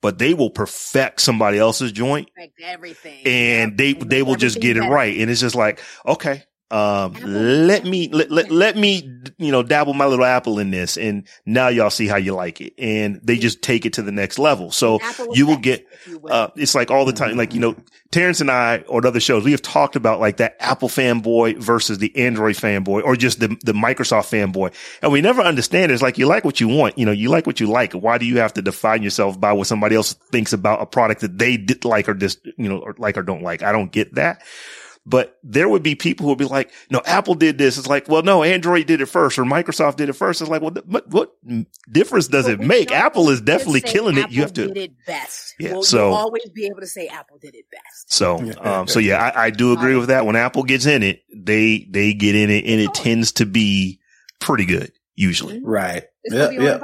[0.00, 2.30] but they will perfect somebody else's joint.
[2.62, 3.26] everything.
[3.26, 5.18] And they, they will just get it right.
[5.18, 9.94] And it's just like, okay, um, let me, let, let, let me, you know, dabble
[9.94, 10.96] my little apple in this.
[10.96, 12.74] And now y'all see how you like it.
[12.78, 14.70] And they just take it to the next level.
[14.70, 15.00] So
[15.32, 15.86] you will get,
[16.28, 17.76] uh, it's like all the time, like, you know,
[18.10, 21.98] Terrence and I or other shows, we have talked about like that Apple fanboy versus
[21.98, 24.74] the Android fanboy or just the, the Microsoft fanboy.
[25.00, 25.92] And we never understand.
[25.92, 26.98] It's like you like what you want.
[26.98, 27.92] You know, you like what you like.
[27.92, 31.20] Why do you have to define yourself by what somebody else thinks about a product
[31.20, 33.62] that they did like or just, you know, or like or don't like?
[33.62, 34.42] I don't get that.
[35.10, 37.78] But there would be people who would be like, no, Apple did this.
[37.78, 40.40] It's like, well, no, Android did it first or Microsoft did it first.
[40.40, 41.32] It's like, well, what, what
[41.90, 42.92] difference does well, it make?
[42.92, 44.34] Apple is definitely killing Apple it.
[44.34, 44.68] You have to.
[44.68, 45.56] Did it best.
[45.58, 45.72] Yeah.
[45.72, 48.12] Well, so always be able to say Apple did it best.
[48.12, 50.24] So, um, so yeah, I, I do agree with that.
[50.26, 53.98] When Apple gets in it, they, they get in it and it tends to be
[54.38, 55.56] pretty good usually.
[55.56, 55.66] Mm-hmm.
[55.66, 56.04] Right.
[56.24, 56.50] Yeah.
[56.50, 56.78] Yeah.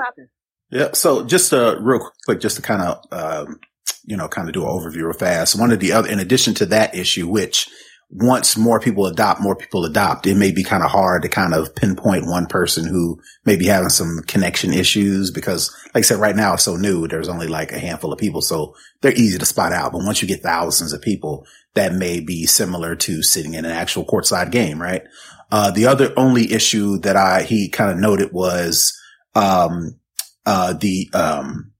[0.72, 0.88] Yeah.
[0.94, 3.60] So just, uh, real quick, just to kind of, um,
[4.04, 5.58] you know, kind of do an overview real fast.
[5.58, 7.68] One of the other, in addition to that issue, which
[8.08, 11.52] once more people adopt, more people adopt, it may be kind of hard to kind
[11.52, 16.20] of pinpoint one person who may be having some connection issues because like I said,
[16.20, 17.08] right now it's so new.
[17.08, 18.42] There's only like a handful of people.
[18.42, 19.92] So they're easy to spot out.
[19.92, 23.72] But once you get thousands of people, that may be similar to sitting in an
[23.72, 25.02] actual courtside game, right?
[25.50, 28.96] Uh, the other only issue that I, he kind of noted was,
[29.34, 29.98] um,
[30.44, 31.72] uh, the, um,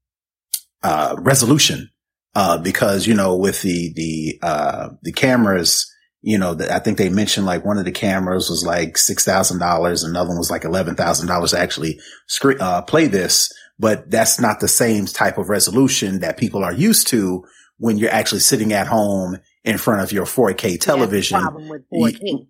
[0.83, 1.91] uh, resolution,
[2.35, 5.91] uh, because, you know, with the, the, uh, the cameras,
[6.27, 10.05] you know, I think they mentioned like one of the cameras was like $6,000.
[10.05, 14.67] Another one was like $11,000 to actually screen, uh, play this, but that's not the
[14.67, 17.45] same type of resolution that people are used to
[17.79, 21.39] when you're actually sitting at home in front of your 4K television.
[21.41, 22.49] problem with 4K.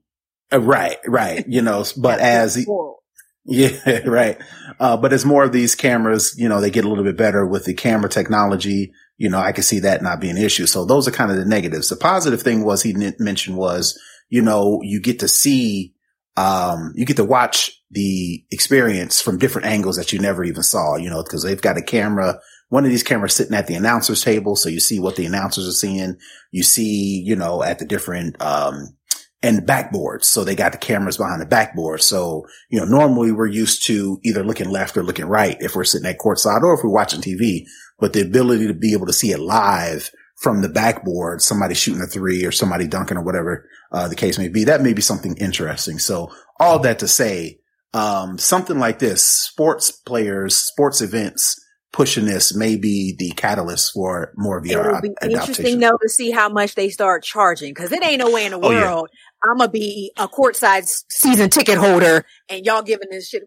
[0.55, 1.45] Uh, right, right.
[1.47, 2.67] You know, but as,
[3.45, 4.39] yeah, right.
[4.81, 7.45] Uh, but as more of these cameras, you know, they get a little bit better
[7.45, 10.66] with the camera technology you know, I can see that not being an issue.
[10.66, 11.88] So those are kind of the negatives.
[11.88, 13.98] The positive thing was he mentioned was,
[14.29, 15.94] you know, you get to see,
[16.37, 20.96] um, you get to watch the experience from different angles that you never even saw,
[20.96, 24.22] you know, because they've got a camera, one of these cameras sitting at the announcer's
[24.22, 24.55] table.
[24.55, 26.16] So you see what the announcers are seeing.
[26.50, 28.96] You see, you know, at the different, um,
[29.42, 30.24] and backboards.
[30.24, 32.02] So they got the cameras behind the backboard.
[32.02, 35.85] So, you know, normally we're used to either looking left or looking right if we're
[35.85, 37.66] sitting at courtside or if we're watching TV
[37.98, 42.02] but the ability to be able to see it live from the backboard, somebody shooting
[42.02, 45.02] a three or somebody dunking or whatever uh, the case may be, that may be
[45.02, 45.98] something interesting.
[45.98, 46.30] So
[46.61, 47.61] all that to say,
[47.94, 51.59] um, something like this, sports players, sports events
[51.96, 54.88] pushing this may be the catalyst for more VR.
[54.88, 55.30] It'll be adaptation.
[55.30, 58.52] interesting though to see how much they start charging because it ain't no way in
[58.52, 59.50] the oh, world yeah.
[59.50, 63.44] I'm gonna be a courtside season ticket holder and y'all giving this shit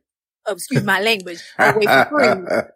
[0.53, 2.27] excuse my language, away for free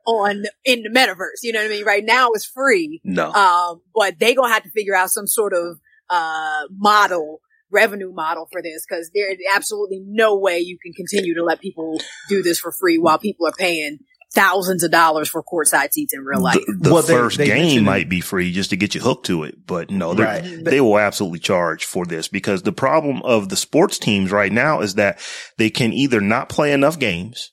[0.06, 1.44] on in the metaverse.
[1.44, 1.86] You know what I mean?
[1.86, 3.02] Right now it's free.
[3.04, 3.32] No.
[3.32, 7.40] Um, but they gonna have to figure out some sort of uh model
[7.72, 12.00] revenue model for this because there's absolutely no way you can continue to let people
[12.30, 13.98] do this for free while people are paying
[14.34, 16.56] thousands of dollars for courtside seats in real life.
[16.66, 19.28] The, the well, first they, they game might be free just to get you hooked
[19.28, 20.42] to it, but no, right.
[20.44, 24.82] they will absolutely charge for this because the problem of the sports teams right now
[24.82, 25.20] is that
[25.58, 27.53] they can either not play enough games like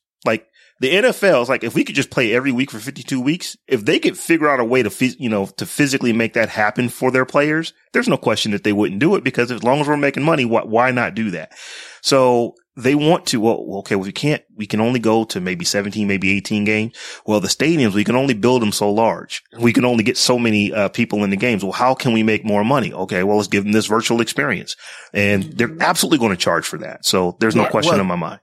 [0.80, 3.84] the NFL is like, if we could just play every week for 52 weeks, if
[3.84, 7.10] they could figure out a way to, you know, to physically make that happen for
[7.10, 9.98] their players, there's no question that they wouldn't do it because as long as we're
[9.98, 11.52] making money, why, why not do that?
[12.00, 15.66] So they want to, well, okay, well, we can't, we can only go to maybe
[15.66, 16.96] 17, maybe 18 games.
[17.26, 19.42] Well, the stadiums, we can only build them so large.
[19.58, 21.62] We can only get so many uh, people in the games.
[21.62, 22.90] Well, how can we make more money?
[22.90, 24.76] Okay, well, let's give them this virtual experience.
[25.12, 27.04] And they're absolutely going to charge for that.
[27.04, 28.40] So there's no question well, in my mind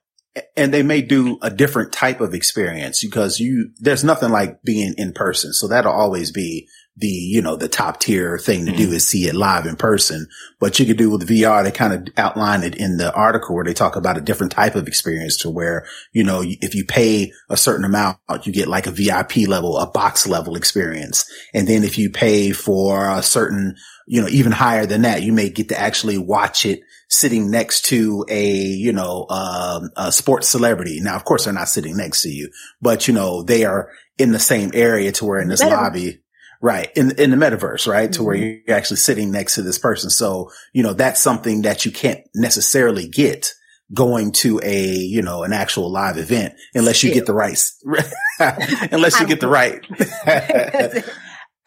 [0.56, 4.94] and they may do a different type of experience because you, there's nothing like being
[4.98, 5.54] in person.
[5.54, 6.68] So that'll always be
[7.00, 8.90] the, you know, the top tier thing to mm-hmm.
[8.90, 10.28] do is see it live in person.
[10.60, 13.64] But you could do with VR, they kind of outline it in the article where
[13.64, 17.32] they talk about a different type of experience to where, you know, if you pay
[17.50, 21.30] a certain amount, you get like a VIP level, a box level experience.
[21.54, 23.76] And then if you pay for a certain,
[24.08, 27.86] you know, even higher than that, you may get to actually watch it sitting next
[27.86, 31.00] to a, you know, um, a sports celebrity.
[31.02, 32.50] Now, of course, they're not sitting next to you,
[32.82, 36.22] but you know, they are in the same area to where in this lobby,
[36.62, 38.12] right, in, in the metaverse, right, mm-hmm.
[38.14, 38.60] to where mm-hmm.
[38.68, 40.10] you're actually sitting next to this person.
[40.10, 43.54] So, you know, that's something that you can't necessarily get
[43.94, 47.58] going to a, you know, an actual live event unless you get the right,
[48.92, 49.86] unless you get the right.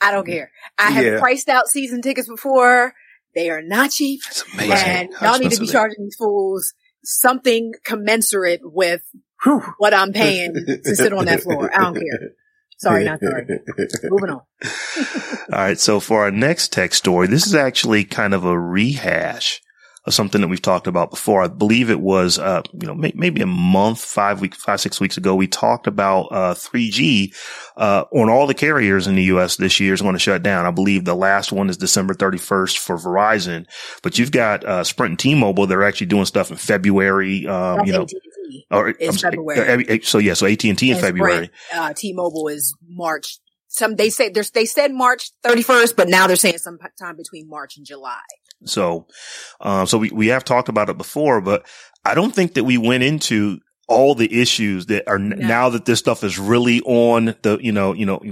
[0.02, 0.50] I don't care.
[0.78, 1.18] I have yeah.
[1.18, 2.94] priced out season tickets before.
[3.34, 4.20] They are not cheap.
[4.58, 9.02] And y'all need to be charging these fools something commensurate with
[9.42, 9.62] Whew.
[9.78, 11.70] what I'm paying to sit on that floor.
[11.74, 12.30] I don't care.
[12.78, 13.46] Sorry, not sorry.
[14.04, 14.40] Moving on.
[15.52, 15.78] All right.
[15.78, 19.60] So for our next tech story, this is actually kind of a rehash
[20.06, 21.42] of something that we've talked about before.
[21.42, 24.98] I believe it was, uh, you know, may- maybe a month, five weeks, five, six
[24.98, 25.34] weeks ago.
[25.34, 27.34] We talked about, uh, 3G,
[27.76, 29.56] uh, on all the carriers in the U.S.
[29.56, 30.64] this year is going to shut down.
[30.64, 33.66] I believe the last one is December 31st for Verizon,
[34.02, 35.66] but you've got, uh, Sprint and T-Mobile.
[35.66, 38.06] They're actually doing stuff in February, um, you know.
[38.70, 40.00] Or, it's February.
[40.02, 41.50] So yeah, so AT&T in February.
[41.50, 43.38] Sprint, uh, T-Mobile is March
[43.72, 47.86] some they say they said March 31st, but now they're saying sometime between March and
[47.86, 48.18] July.
[48.64, 49.06] So,
[49.60, 51.66] um, so we, we have talked about it before, but
[52.04, 55.34] I don't think that we went into all the issues that are no.
[55.34, 58.22] now that this stuff is really on the, you know, you know,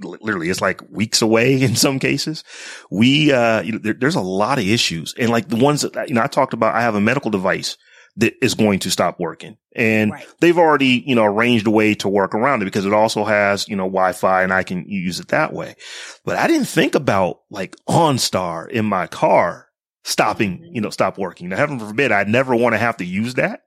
[0.00, 2.44] literally it's like weeks away in some cases.
[2.90, 6.08] We, uh, you know, there, there's a lot of issues and like the ones that,
[6.08, 7.76] you know, I talked about, I have a medical device
[8.18, 9.56] that is going to stop working.
[9.74, 10.26] And right.
[10.40, 13.68] they've already, you know, arranged a way to work around it because it also has,
[13.68, 15.76] you know, Wi-Fi and I can use it that way.
[16.24, 19.67] But I didn't think about like OnStar in my car
[20.08, 21.50] stopping, you know, stop working.
[21.50, 23.64] Now, heaven forbid, I never want to have to use that.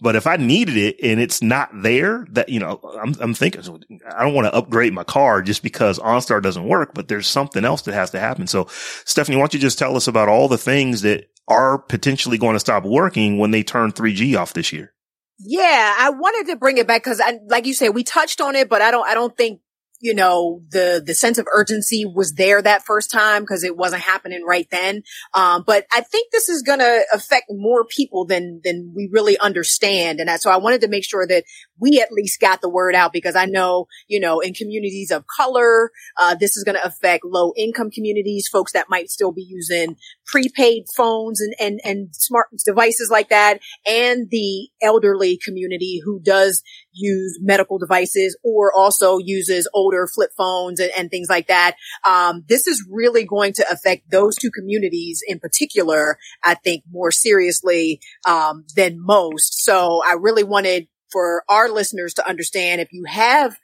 [0.00, 3.62] But if I needed it and it's not there, that, you know, I'm, I'm thinking,
[4.08, 7.64] I don't want to upgrade my car just because OnStar doesn't work, but there's something
[7.64, 8.46] else that has to happen.
[8.46, 12.38] So Stephanie, why don't you just tell us about all the things that are potentially
[12.38, 14.94] going to stop working when they turn 3G off this year?
[15.40, 18.68] Yeah, I wanted to bring it back because like you said, we touched on it,
[18.68, 19.60] but I don't, I don't think
[20.00, 24.02] you know, the, the sense of urgency was there that first time because it wasn't
[24.02, 25.02] happening right then.
[25.34, 29.38] Um, but I think this is going to affect more people than, than we really
[29.38, 30.20] understand.
[30.20, 31.44] And that, so I wanted to make sure that
[31.80, 35.24] we at least got the word out because I know, you know, in communities of
[35.26, 39.42] color, uh, this is going to affect low income communities, folks that might still be
[39.42, 46.20] using prepaid phones and, and, and smart devices like that, and the elderly community who
[46.20, 46.62] does
[46.92, 51.76] use medical devices or also uses older flip phones and, and things like that.
[52.06, 57.10] Um, this is really going to affect those two communities in particular, I think more
[57.10, 59.64] seriously, um, than most.
[59.64, 63.56] So I really wanted for our listeners to understand if you have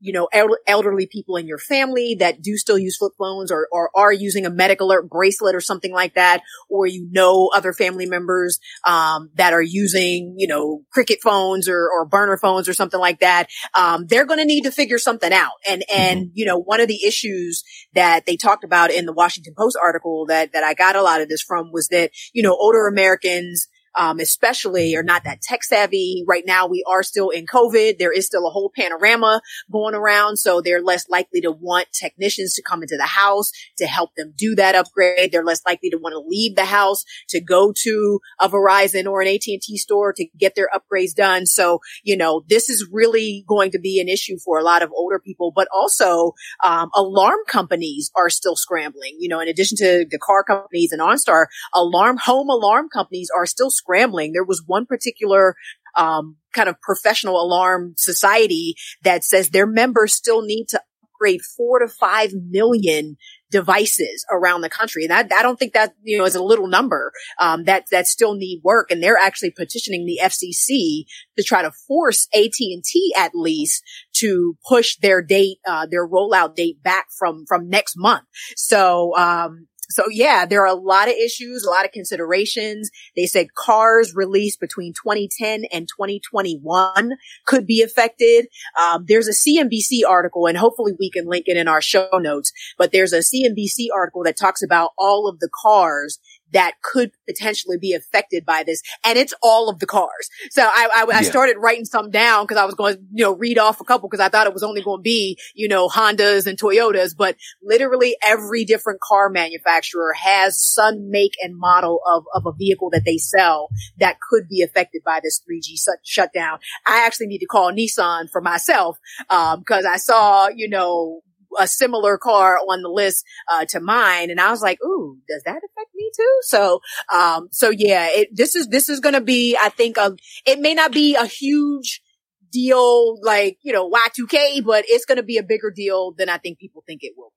[0.00, 0.28] you know,
[0.66, 4.46] elderly people in your family that do still use flip phones or, or are using
[4.46, 9.30] a medic alert bracelet or something like that, or you know other family members, um,
[9.34, 13.48] that are using, you know, cricket phones or, or burner phones or something like that,
[13.74, 15.52] um, they're going to need to figure something out.
[15.68, 16.32] And, and, mm-hmm.
[16.34, 20.26] you know, one of the issues that they talked about in the Washington Post article
[20.26, 23.66] that, that I got a lot of this from was that, you know, older Americans,
[23.96, 26.24] um, especially are not that tech savvy.
[26.26, 27.98] Right now, we are still in COVID.
[27.98, 30.38] There is still a whole panorama going around.
[30.38, 34.32] So they're less likely to want technicians to come into the house to help them
[34.36, 35.32] do that upgrade.
[35.32, 39.20] They're less likely to want to leave the house to go to a Verizon or
[39.20, 41.46] an AT&T store to get their upgrades done.
[41.46, 44.90] So, you know, this is really going to be an issue for a lot of
[44.92, 49.16] older people, but also, um, alarm companies are still scrambling.
[49.18, 53.46] You know, in addition to the car companies and OnStar, alarm, home alarm companies are
[53.46, 54.32] still scrambling.
[54.32, 55.54] There was one particular
[55.96, 60.80] um, kind of professional alarm society that says their members still need to
[61.18, 63.16] upgrade four to five million
[63.50, 65.04] devices around the country.
[65.04, 68.06] And I, I don't think that, you know, is a little number, um, that, that
[68.06, 68.90] still need work.
[68.90, 71.04] And they're actually petitioning the FCC
[71.36, 73.82] to try to force AT&T at least
[74.16, 78.24] to push their date, uh, their rollout date back from, from next month.
[78.56, 82.90] So, um, so yeah, there are a lot of issues, a lot of considerations.
[83.16, 87.12] They said cars released between 2010 and 2021
[87.46, 88.48] could be affected.
[88.78, 92.52] Um, there's a CNBC article, and hopefully we can link it in our show notes.
[92.76, 96.18] But there's a CNBC article that talks about all of the cars
[96.52, 98.82] that could potentially be affected by this.
[99.04, 100.28] And it's all of the cars.
[100.50, 103.34] So I, I, I started writing some down because I was going to, you know,
[103.34, 105.88] read off a couple because I thought it was only going to be, you know,
[105.88, 112.24] Hondas and Toyotas, but literally every different car manufacturer has some make and model of,
[112.34, 116.58] of a vehicle that they sell that could be affected by this 3G shutdown.
[116.86, 118.98] I actually need to call Nissan for myself,
[119.30, 121.20] um, because I saw, you know,
[121.58, 125.42] a similar car on the list uh, to mine, and I was like, "Ooh, does
[125.44, 126.80] that affect me too?" So,
[127.12, 130.60] um, so yeah, it, this is this is going to be, I think, a, it
[130.60, 132.02] may not be a huge
[132.50, 136.38] deal like you know Y2K, but it's going to be a bigger deal than I
[136.38, 137.32] think people think it will.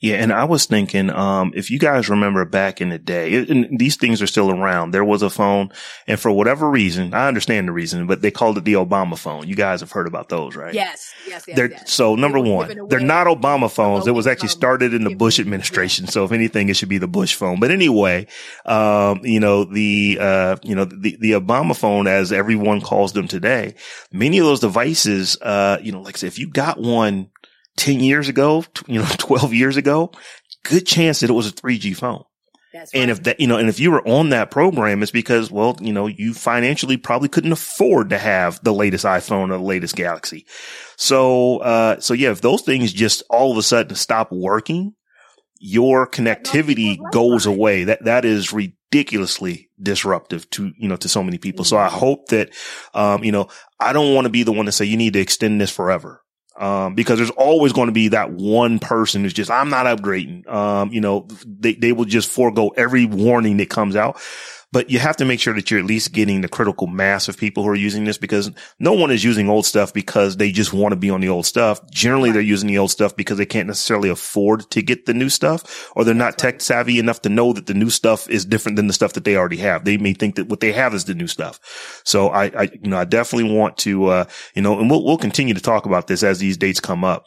[0.00, 3.50] Yeah, and I was thinking, um, if you guys remember back in the day, it,
[3.50, 4.92] and these things are still around.
[4.92, 5.70] There was a phone,
[6.06, 9.46] and for whatever reason, I understand the reason, but they called it the Obama phone.
[9.46, 10.72] You guys have heard about those, right?
[10.72, 11.54] Yes, yes, yes.
[11.54, 11.92] They're, yes.
[11.92, 14.06] So number one, they're not Obama phones.
[14.06, 16.06] It was actually started in the Bush administration.
[16.06, 17.60] So if anything, it should be the Bush phone.
[17.60, 18.26] But anyway,
[18.64, 23.28] um, you know the uh, you know the the Obama phone, as everyone calls them
[23.28, 23.74] today,
[24.12, 27.28] many of those devices, uh, you know, like I said, if you got one
[27.80, 30.12] 10 years ago, you know, 12 years ago,
[30.64, 32.22] good chance that it was a 3G phone.
[32.72, 35.50] That's and if that, you know, and if you were on that program, it's because,
[35.50, 39.64] well, you know, you financially probably couldn't afford to have the latest iPhone or the
[39.64, 40.46] latest Galaxy.
[40.96, 44.94] So, uh, so yeah, if those things just all of a sudden stop working,
[45.58, 47.84] your connectivity goes away.
[47.84, 51.64] That, that is ridiculously disruptive to, you know, to so many people.
[51.64, 51.70] Mm-hmm.
[51.70, 51.98] So I mm-hmm.
[51.98, 52.50] hope that,
[52.94, 53.48] um, you know,
[53.80, 56.22] I don't want to be the one to say you need to extend this forever.
[56.60, 60.46] Um, because there's always going to be that one person who's just, I'm not upgrading.
[60.46, 64.20] Um, you know, they, they will just forego every warning that comes out.
[64.72, 67.36] But you have to make sure that you're at least getting the critical mass of
[67.36, 70.72] people who are using this because no one is using old stuff because they just
[70.72, 71.80] want to be on the old stuff.
[71.90, 75.28] Generally, they're using the old stuff because they can't necessarily afford to get the new
[75.28, 78.76] stuff or they're not tech savvy enough to know that the new stuff is different
[78.76, 79.84] than the stuff that they already have.
[79.84, 81.58] They may think that what they have is the new stuff.
[82.04, 85.18] So I, I you know, I definitely want to, uh, you know, and we'll, we'll
[85.18, 87.24] continue to talk about this as these dates come up.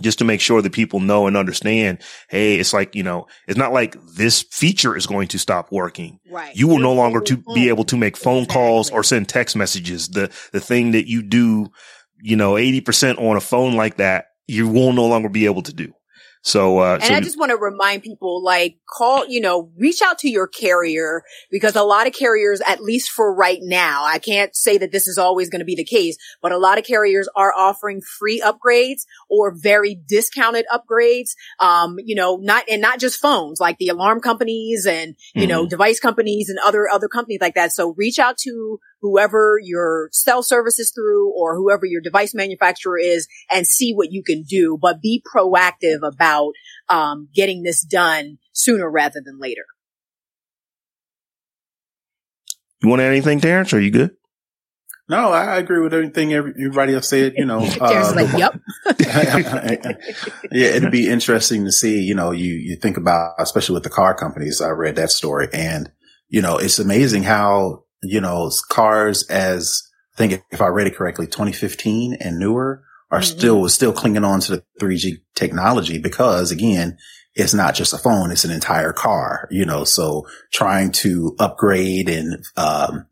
[0.00, 3.58] Just to make sure that people know and understand, hey, it's like, you know, it's
[3.58, 6.20] not like this feature is going to stop working.
[6.30, 6.54] Right.
[6.54, 7.68] You will no longer to be mm-hmm.
[7.68, 10.08] able to make phone calls or send text messages.
[10.08, 11.72] The, the thing that you do,
[12.22, 15.72] you know, 80% on a phone like that, you will no longer be able to
[15.72, 15.92] do.
[16.42, 20.00] So, uh, and so I just want to remind people, like, call, you know, reach
[20.00, 24.18] out to your carrier because a lot of carriers, at least for right now, I
[24.18, 26.84] can't say that this is always going to be the case, but a lot of
[26.84, 31.32] carriers are offering free upgrades or very discounted upgrades.
[31.58, 35.66] Um, you know, not, and not just phones, like the alarm companies and, you know,
[35.66, 35.70] Mhm.
[35.70, 37.72] device companies and other, other companies like that.
[37.72, 42.98] So reach out to whoever your cell service is through or whoever your device manufacturer
[42.98, 46.52] is and see what you can do, but be proactive about
[46.88, 49.64] um, getting this done sooner rather than later.
[52.82, 53.72] you want to add anything, Terrence?
[53.72, 54.12] Are you good?
[55.08, 57.34] No, I agree with everything everybody else said.
[57.36, 58.60] You know, Terrence is uh, like, yep.
[60.52, 63.90] yeah, it'd be interesting to see, you know, you, you think about, especially with the
[63.90, 64.60] car companies.
[64.60, 65.90] I read that story and,
[66.28, 69.82] you know, it's amazing how, you know, cars as
[70.14, 73.24] I think if I read it correctly, 2015 and newer are Mhm.
[73.24, 76.96] still, was still clinging on to the 3G technology because again,
[77.34, 78.30] it's not just a phone.
[78.30, 83.06] It's an entire car, you know, so trying to upgrade and, um,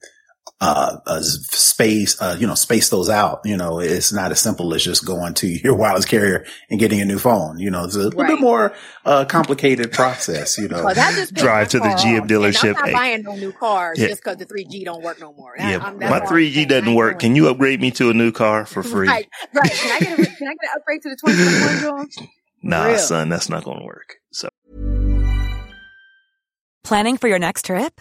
[0.60, 3.40] uh, uh, space, uh, you know, space those out.
[3.44, 7.00] You know, it's not as simple as just going to your wireless carrier and getting
[7.00, 7.60] a new phone.
[7.60, 8.28] You know, it's a little Right.
[8.30, 8.72] bit more,
[9.04, 10.84] uh, complicated process, you know.
[10.84, 12.64] Well, that just Drive to the GM off, and dealership.
[12.70, 12.92] I'm not Hey.
[12.92, 14.08] buying no new cars Yeah.
[14.08, 15.54] just because the 3G don't work no more.
[15.56, 15.78] Yeah.
[15.78, 16.68] I'm- My 3G saying.
[16.68, 17.20] Doesn't work.
[17.20, 19.06] Can you upgrade me to a new car for free?
[19.06, 19.70] Right, right.
[19.70, 22.28] Can I get a, can I get an upgrade to the 2021 John?
[22.64, 22.98] Nah, Real.
[22.98, 24.16] son, that's not going to work.
[24.32, 24.48] So
[26.82, 28.00] Planning for your next trip?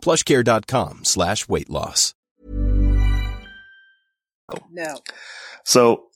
[0.00, 2.14] plushcare.com slash weight loss.
[4.70, 4.98] No.
[5.64, 6.06] So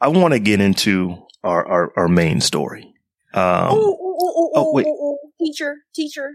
[0.00, 2.94] I want to get into our, our, our main story.
[3.32, 4.86] Um, ooh, ooh, ooh, ooh, oh, wait.
[4.86, 6.32] ooh, ooh, teacher, teacher.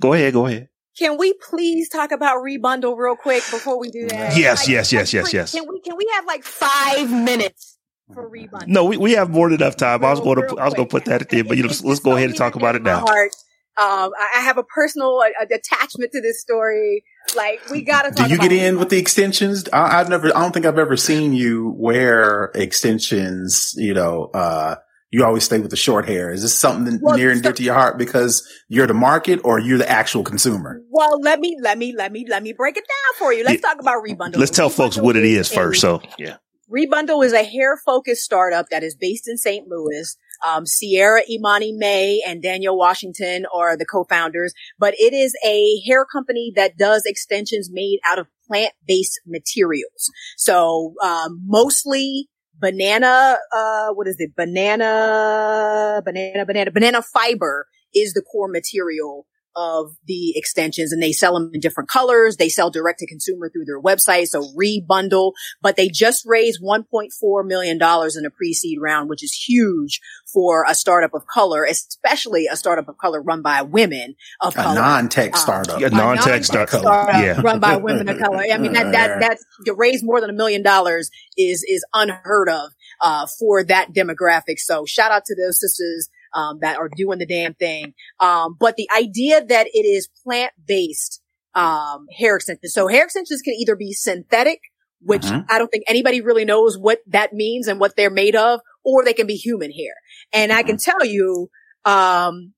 [0.00, 0.68] go ahead, go ahead.
[0.96, 4.36] Can we please talk about rebundle real quick before we do that?
[4.36, 5.52] Yes, yes, yes, yes, yes.
[5.52, 7.78] Can we can we have like five minutes
[8.12, 8.66] for rebundle?
[8.66, 10.04] No, we, we have more than enough time.
[10.04, 11.62] I was going to I was going to put that at the end, but you
[11.62, 13.00] know, let's, let's go ahead and talk about it now.
[13.00, 13.30] heart.
[13.78, 17.04] Um, I I have a personal uh, attachment to this story.
[17.36, 18.10] Like we gotta.
[18.10, 19.68] Do you about get in with the extensions?
[19.72, 23.74] I, I've never, I don't think I've ever seen you wear extensions.
[23.76, 24.76] You know, uh,
[25.10, 26.30] you always stay with the short hair.
[26.30, 29.58] Is this something Well, near and dear to your heart because you're the market or
[29.58, 30.82] you're the actual consumer?
[30.90, 33.44] Well, let me let me let me let me break it down for you.
[33.44, 33.68] Let's Yeah.
[33.68, 34.36] talk about rebundle.
[34.38, 35.80] Let's tell folks what it is first.
[35.80, 36.36] So yeah.
[36.70, 39.66] Rebundle is a hair focused startup that is based in St.
[39.68, 40.16] Louis.
[40.46, 46.04] Um, Ciara Imani May and Daniel Washington are the co-founders, but it is a hair
[46.04, 50.12] company that does extensions made out of plant-based materials.
[50.36, 52.28] So, um, mostly
[52.60, 54.36] banana, uh, what is it?
[54.36, 59.26] Banana, banana, banana, banana fiber is the core material
[59.58, 62.36] of the extensions and they sell them in different colors.
[62.36, 64.28] They sell direct to consumer through their website.
[64.28, 70.00] So rebundle, but they just raised $1.4 million in a pre-seed round, which is huge
[70.32, 74.62] for a startup of color, especially a startup of color run by women of A
[74.62, 74.74] color.
[74.76, 75.80] non-tech Um, startup.
[75.80, 77.40] Yeah, a non-tech non-tech start- startup yeah.
[77.40, 78.42] run by women of color.
[78.52, 82.48] I mean, that, that, that's to raise more than a million dollars is, is unheard
[82.48, 84.58] of, uh, for that demographic.
[84.58, 87.94] So shout out to those sisters, um, that are doing the damn thing.
[88.20, 91.22] Um, but the idea that it is plant-based,
[91.54, 92.72] um, hair extensions.
[92.72, 94.60] So hair extensions can either be synthetic,
[95.00, 95.46] which Mhm.
[95.48, 99.04] I don't think anybody really knows what that means and what they're made of, or
[99.04, 99.94] they can be human hair.
[100.32, 101.50] And I can tell you,
[101.84, 102.54] um,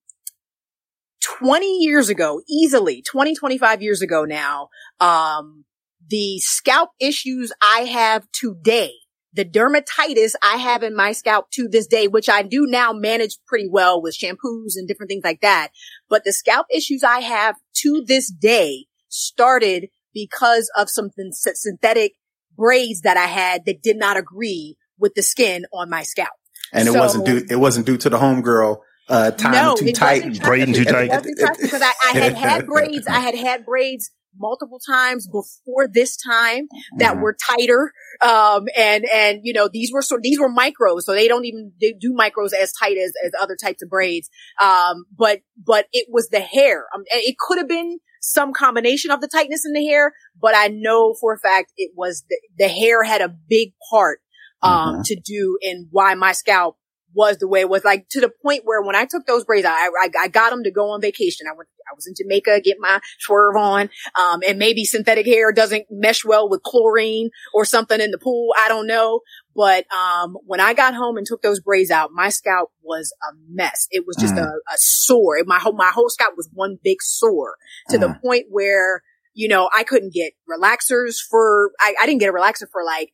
[1.20, 4.68] 20 years ago, easily 20, 25 years ago now,
[5.00, 5.64] um,
[6.08, 8.92] the scalp issues I have today
[9.32, 13.38] the dermatitis I have in my scalp to this day, which I do now manage
[13.46, 15.68] pretty well with shampoos and different things like that.
[16.08, 22.12] But the scalp issues I have to this day started because of something synthetic
[22.56, 26.30] braids that I had that did not agree with the skin on my scalp.
[26.72, 28.78] And it So- wasn't due, it wasn't due to the homegirl,
[29.08, 30.24] uh, tying no, too it tight.
[30.24, 31.08] wasn't braiding too tight.
[31.08, 33.06] wasn't tight because I, I had had braids.
[33.08, 36.68] I had had braids multiple times before this time
[36.98, 37.22] that Mhm.
[37.22, 37.92] were tighter.
[38.20, 41.02] Um, and, and, you know, these were sort, these were micros.
[41.02, 44.28] So they don't even they do micros as tight as, as other types of braids.
[44.60, 46.86] Um, but, but it was the hair.
[46.94, 50.68] Um, it could have been some combination of the tightness in the hair, but I
[50.68, 54.20] know for a fact it was the, the hair had a big part,
[54.62, 56.76] um, to do in why my scalp
[57.14, 59.66] was the way it was like to the point where when I took those braids,
[59.66, 61.46] I, I, I got them to go on vacation.
[61.50, 63.90] I went, I was in Jamaica, get my swerve on.
[64.18, 68.50] Um, and maybe synthetic hair doesn't mesh well with chlorine or something in the pool.
[68.58, 69.20] I don't know.
[69.56, 73.34] But, um, when I got home and took those braids out, my scalp was a
[73.52, 73.88] mess.
[73.90, 74.44] It was just Mm.
[74.44, 75.38] a, a sore.
[75.44, 77.56] My whole, my whole scalp was one big sore
[77.88, 79.02] to the point where,
[79.34, 83.10] you know, I couldn't get relaxers for, I, I didn't get a relaxer for like,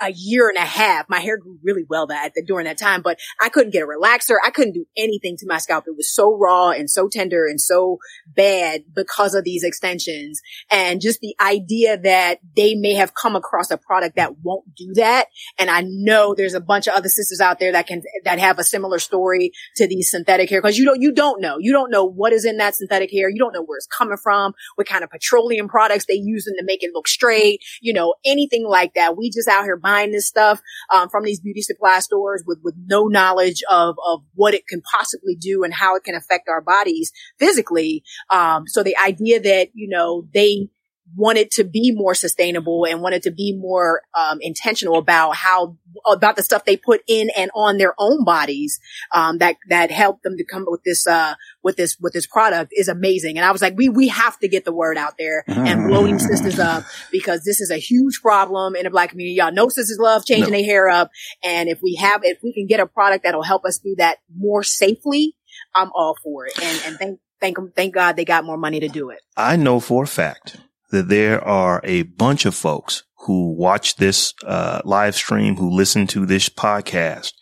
[0.00, 1.06] a year and a half.
[1.08, 4.36] My hair grew really well that during that time, but I couldn't get a relaxer.
[4.44, 5.84] I couldn't do anything to my scalp.
[5.86, 10.40] It was so raw and so tender and so bad because of these extensions.
[10.70, 14.92] And just the idea that they may have come across a product that won't do
[14.94, 15.26] that.
[15.58, 18.58] And I know there's a bunch of other sisters out there that can, that have
[18.58, 20.62] a similar story to these synthetic hair.
[20.62, 21.56] Cause you don't, you don't know.
[21.58, 23.28] You don't know what is in that synthetic hair.
[23.28, 26.64] You don't know where it's coming from, what kind of petroleum products they using to
[26.64, 29.16] make it look straight, you know, anything like that.
[29.16, 30.60] We just out here buying this stuff,
[30.94, 34.82] um, from these beauty supply stores with, with no knowledge of, of what it can
[34.82, 38.02] possibly do and how it can affect our bodies physically.
[38.30, 40.68] Um, so the idea that, you know, they,
[41.16, 46.36] wanted to be more sustainable and wanted to be more um, intentional about how about
[46.36, 48.78] the stuff they put in and on their own bodies
[49.12, 52.26] um, that that helped them to come up with this uh, with this with this
[52.26, 53.36] product is amazing.
[53.36, 56.06] And I was like, we we have to get the word out there and blow
[56.06, 59.34] these sisters up because this is a huge problem in the black community.
[59.34, 60.58] Y'all know sisters love changing No.
[60.58, 61.10] their hair up,
[61.42, 64.18] and if we have if we can get a product that'll help us do that
[64.34, 65.34] more safely,
[65.74, 66.54] I'm all for it.
[66.62, 69.20] And and thank thank thank God they got more money to do it.
[69.36, 70.56] I know for a fact
[70.90, 76.06] that there are a bunch of folks who watch this uh, live stream, who listen
[76.08, 77.32] to this podcast,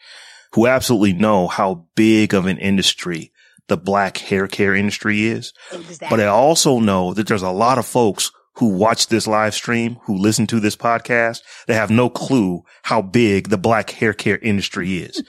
[0.53, 3.33] who absolutely know how big of an industry
[3.69, 5.53] the black hair care industry is.
[6.11, 9.99] But I also know that there's a lot of folks who watch this live stream,
[10.05, 14.39] who listen to this podcast, that have no clue how big the black hair care
[14.39, 15.23] industry is.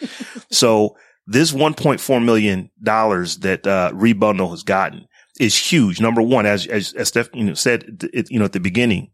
[0.51, 0.95] so
[1.27, 5.07] this $1.4 million that, uh, Rebundle has gotten
[5.39, 5.99] is huge.
[5.99, 9.09] Number one, as, as, as Steph, you know, said, it, you know, at the beginning,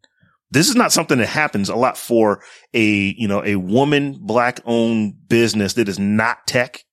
[0.51, 2.83] this is not something that happens a lot for a,
[3.17, 6.83] you know, a woman black owned business that is not tech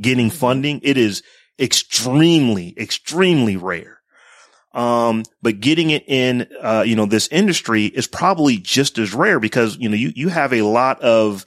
[0.00, 0.36] getting mm-hmm.
[0.36, 0.80] funding.
[0.82, 1.22] It is
[1.58, 4.01] extremely, extremely rare.
[4.74, 9.38] Um, but getting it in, uh, you know, this industry is probably just as rare
[9.38, 11.44] because, you know, you, you have a lot of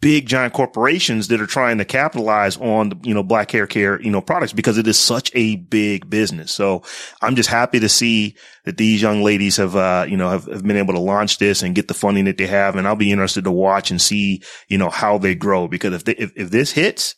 [0.00, 4.00] big giant corporations that are trying to capitalize on, the, you know, black hair care,
[4.02, 6.50] you know, products because it is such a big business.
[6.50, 6.82] So
[7.22, 10.64] I'm just happy to see that these young ladies have, uh, you know, have, have
[10.64, 12.74] been able to launch this and get the funding that they have.
[12.74, 16.04] And I'll be interested to watch and see, you know, how they grow because if
[16.04, 17.14] they, if, if this hits,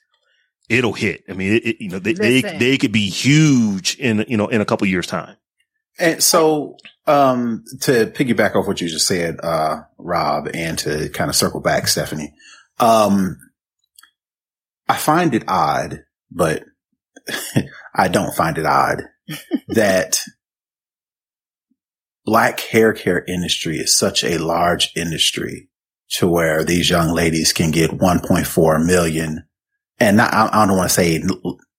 [0.68, 1.24] it'll hit.
[1.30, 4.48] I mean, it, it, you know, they, they, they could be huge in, you know,
[4.48, 5.36] in a couple years time.
[5.98, 6.76] And so,
[7.06, 11.60] um, to piggyback off what you just said, uh, Rob, and to kind of circle
[11.60, 12.34] back, Stephanie,
[12.78, 13.38] um,
[14.88, 16.64] I find it odd, but
[17.94, 19.02] I don't find it odd
[19.68, 20.20] that
[22.24, 25.68] black hair care industry is such a large industry
[26.08, 29.44] to where these young ladies can get 1.4 million.
[29.98, 31.22] And not, I, I don't want to say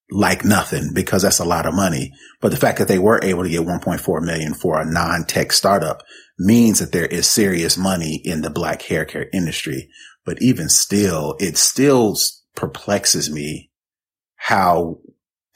[0.09, 2.11] like nothing because that's a lot of money.
[2.41, 6.03] But the fact that they were able to get 1.4 million for a non-tech startup
[6.39, 9.89] means that there is serious money in the black hair care industry.
[10.25, 12.15] But even still, it still
[12.55, 13.71] perplexes me
[14.35, 14.99] how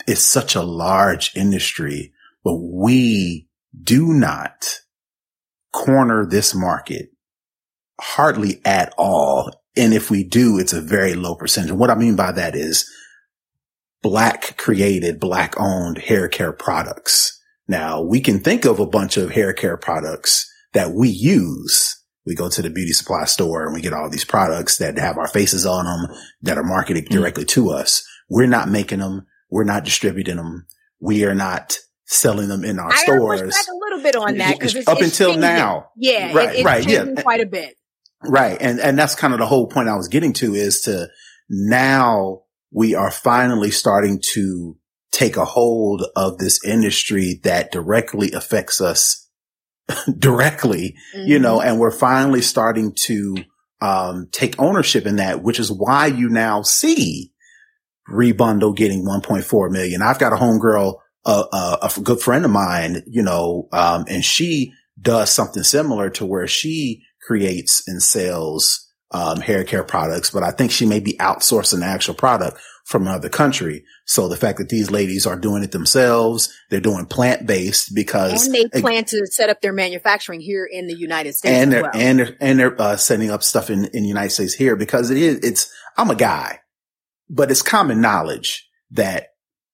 [0.08, 3.48] it's such a large industry, but we
[3.82, 4.82] do not
[5.72, 7.10] corner this market
[8.00, 9.52] hardly at all.
[9.78, 11.72] And if we do, it's a very low percentage.
[11.72, 12.90] What I mean by that is
[14.02, 17.40] black created, black owned hair care products.
[17.68, 21.98] Now we can think of a bunch of hair care products that we use.
[22.26, 25.18] We go to the beauty supply store and we get all these products that have
[25.18, 27.10] our faces on them that are marketed mm.
[27.10, 28.06] directly to us.
[28.30, 29.26] We're not making them.
[29.50, 30.68] We're not distributing them.
[31.00, 33.42] We are not selling them in our I push stores.
[33.42, 35.42] back a little bit on that because it's, Up it's until changing.
[35.42, 35.90] now.
[35.98, 37.06] Yeah, Right, it, it's right, yeah.
[37.22, 37.76] quite a bit.
[38.24, 38.58] Right.
[38.60, 41.08] And, and that's kind of the whole point I was getting to is to
[41.50, 42.42] now
[42.72, 44.78] we are finally starting to
[45.12, 49.30] take a hold of this industry that directly affects us
[50.18, 51.28] directly, mm-hmm.
[51.28, 51.68] you know, mm-hmm.
[51.68, 53.36] and we're finally starting to,
[53.82, 57.32] um, take ownership in that, which is why you now see
[58.10, 60.02] Rebundle getting 1.4 million.
[60.02, 60.96] I've got a homegirl,
[61.26, 66.10] uh, uh, a good friend of mine, you know, um, and she does something similar
[66.12, 71.00] to where she creates and sells um, hair care products, but I think she may
[71.00, 73.84] be outsourcing the actual product from another country.
[74.06, 78.46] So the fact that these ladies are doing it themselves, they're doing plant based because
[78.46, 81.84] and they plan to set up their manufacturing here in the United States, and they're
[81.84, 81.92] well.
[81.94, 85.10] and they're and they're uh, setting up stuff in in the United States here because
[85.10, 86.60] it is it's I'm a guy,
[87.30, 89.28] but it's common knowledge that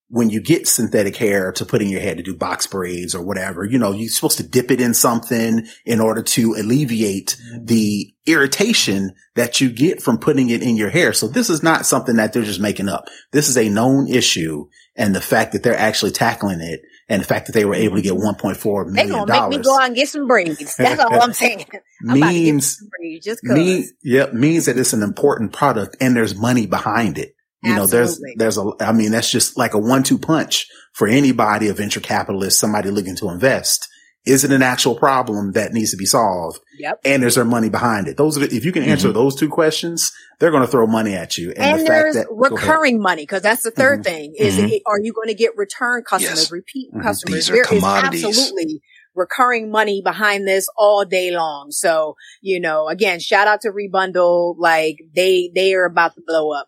[0.10, 3.22] when you get synthetic hair to put in your head to do box braids or
[3.22, 7.66] whatever, you know, you're supposed to dip it in something in order to alleviate mm-hmm.
[7.66, 11.12] the irritation that you get from putting it in your hair.
[11.12, 13.10] So this is not something that they're just making up.
[13.32, 14.68] This is a known issue.
[14.96, 17.98] And the fact that they're actually tackling it and the fact that they were able
[17.98, 18.94] to get $1.4 million.
[18.94, 20.76] They're going to make me go out and get some braids.
[20.76, 21.66] That's all I'm saying.
[22.10, 22.82] I'm means,
[23.22, 27.37] just mean, yeah, means that it's an important product and there's money behind it.
[27.64, 27.76] You Absolutely.
[27.76, 31.70] know, there's, there's a, I mean, that's just like a one, two punch for anybody,
[31.70, 33.88] a venture capitalist, somebody looking to invest.
[34.26, 36.60] Is it an actual problem that needs to be solved?
[36.80, 37.00] Yep.
[37.06, 38.18] And is there money behind it?
[38.18, 39.18] Those are, the, if you can answer mm-hmm.
[39.18, 41.52] those two questions, they're going to throw money at you.
[41.52, 44.02] And, and the there's that, recurring money because that's the 3rd mm-hmm.
[44.02, 44.68] thing is mm-hmm.
[44.68, 46.52] it, are you going to get return customers, yes.
[46.52, 47.02] repeat mm-hmm.
[47.02, 47.48] customers?
[47.48, 48.82] There is absolutely
[49.16, 51.72] recurring money behind this all day long.
[51.72, 54.56] So, you know, again, shout out to Rebundle.
[54.58, 56.68] Like they, they are about to blow up.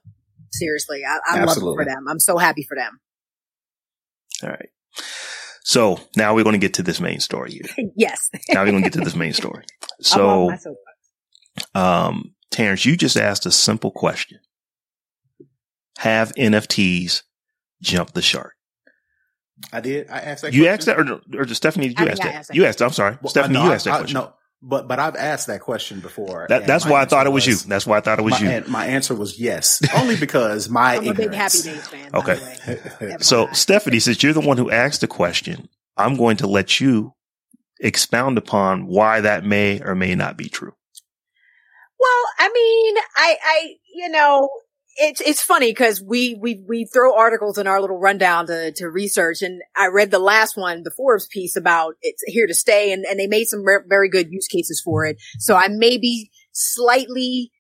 [0.52, 2.06] Seriously, I, I love it for them.
[2.10, 3.00] I'm so happy for them.
[4.44, 4.70] All right.
[5.64, 7.90] So now we're going to get to this main story here.
[7.96, 8.30] yes.
[8.50, 9.66] now we're going to get to this main story.
[10.02, 10.50] So,
[11.76, 14.40] um, Terrence, you just asked a simple question.
[15.98, 17.24] Have NFTs
[17.82, 18.54] jumped the shark?
[19.74, 20.10] I did.
[20.10, 20.54] I asked that.
[20.54, 20.94] You question?
[20.94, 21.90] asked that, or, or Stephanie?
[21.90, 22.48] Did you ask that?
[22.48, 22.56] that?
[22.56, 22.82] You asked.
[22.82, 23.56] I'm sorry, well, Stephanie.
[23.56, 24.14] No, you asked that I, question.
[24.16, 26.46] No, but but I've asked that question before.
[26.50, 27.70] That, that's why I thought it was, was, you.
[27.70, 28.64] That's why I thought it was my, you.
[28.68, 31.20] my answer was yes, only because my I'm ignorance.
[31.20, 32.10] a big Happy Days fan.
[32.14, 36.80] Okay, so Stephanie, since you're the one who asked the question, I'm going to let
[36.80, 37.14] you
[37.80, 40.74] expound upon why that may or may not be true.
[42.00, 44.50] Well, I mean, I, I, you know,
[45.00, 48.90] it's it's funny because we we we throw articles in our little rundown to to
[48.90, 52.92] research, and I read the last one, the Forbes piece about it's here to stay,
[52.92, 55.18] and and they made some re- very good use cases for it.
[55.40, 57.52] So I may be slightly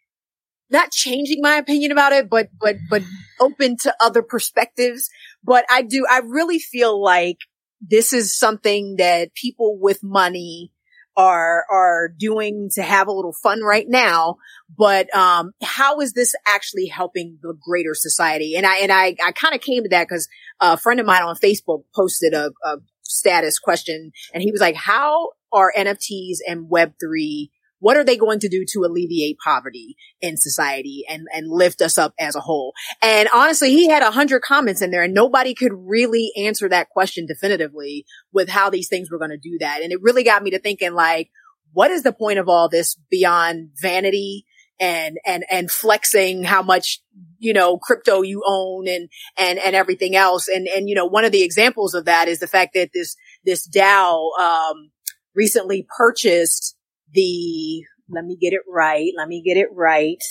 [0.69, 3.03] not changing my opinion about it, but but but
[3.39, 5.09] open to other perspectives.
[5.41, 7.37] But I do, I really feel like
[7.81, 10.73] this is something that people with money
[11.19, 14.37] are are doing to have a little fun right now
[14.77, 18.55] but um how is this actually helping the greater society?
[18.55, 20.29] And i and i i kind of came to that because
[20.61, 24.75] a friend of mine on facebook posted a, a status question and he was like
[24.75, 27.49] how are nfts and web3
[27.79, 31.97] what are they going to do to alleviate poverty in society and, and lift us
[31.97, 32.73] up as a whole?
[33.01, 36.89] And honestly, he had a hundred comments in there and nobody could really answer that
[36.89, 39.81] question definitively with how these things were going to do that.
[39.81, 41.29] And it really got me to thinking like,
[41.71, 44.45] what is the point of all this beyond vanity
[44.79, 47.01] and, and, and flexing how much,
[47.37, 50.47] you know, crypto you own and, and, and everything else.
[50.47, 53.15] And, and, you know, one of the examples of that is the fact that this,
[53.45, 54.91] this DAO, um,
[55.35, 56.75] recently purchased
[57.13, 59.11] the, let me get it right.
[59.17, 60.23] Let me get it right.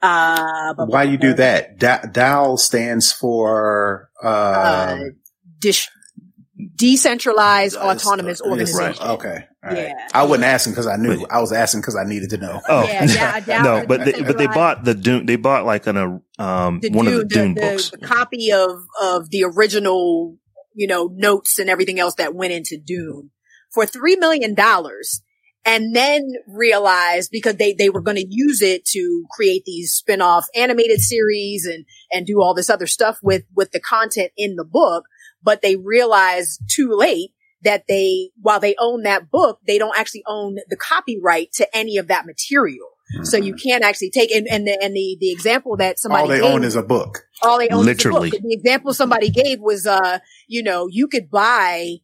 [0.00, 1.78] Uh, why you do that?
[1.78, 4.98] DAO stands for, uh, uh
[5.60, 5.88] dish,
[6.74, 8.96] decentralized autonomous organization.
[9.00, 9.10] Right.
[9.10, 9.44] Okay.
[9.70, 10.08] Yeah.
[10.12, 11.24] I wasn't asking because I knew.
[11.30, 12.60] I was asking because I needed to know.
[12.68, 13.62] Oh, yeah, yeah.
[13.62, 15.26] no, but they, but they bought the Dune.
[15.26, 17.98] They bought like an uh, um the one Dune, of the Dune the, books, the,
[17.98, 20.36] the copy of of the original,
[20.74, 23.30] you know, notes and everything else that went into Dune
[23.72, 25.22] for three million dollars
[25.64, 30.46] and then realized because they, they were going to use it to create these spin-off
[30.54, 34.64] animated series and, and do all this other stuff with, with the content in the
[34.64, 35.04] book.
[35.42, 37.30] But they realized too late
[37.62, 41.96] that they, while they own that book, they don't actually own the copyright to any
[41.96, 42.88] of that material.
[43.14, 43.24] Mm-hmm.
[43.24, 46.28] So you can't actually take and and the and the, the example that somebody all
[46.28, 47.26] they gave, own is a book.
[47.42, 48.28] All they own literally.
[48.28, 48.48] is a book.
[48.48, 51.96] The example somebody gave was uh you know you could buy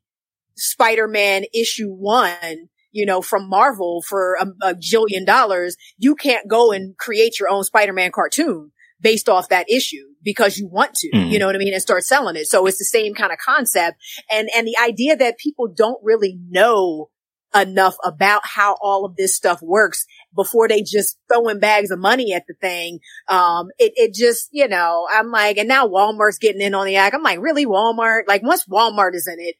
[0.56, 6.72] Spider-Man issue one you know, from Marvel for a, a jillion dollars, you can't go
[6.72, 11.30] and create your own Spider-Man cartoon based off that issue because you want to, mm.
[11.30, 11.72] you know what I mean?
[11.72, 12.46] And start selling it.
[12.46, 13.98] So it's the same kind of concept.
[14.30, 17.10] And, and the idea that people don't really know
[17.54, 22.34] enough about how all of this stuff works before they just throwing bags of money
[22.34, 22.98] at the thing.
[23.28, 26.96] Um, it, it just, you know, I'm like, and now Walmart's getting in on the
[26.96, 27.14] act.
[27.14, 28.22] I'm like, really Walmart?
[28.26, 29.54] Like once Walmart is in it,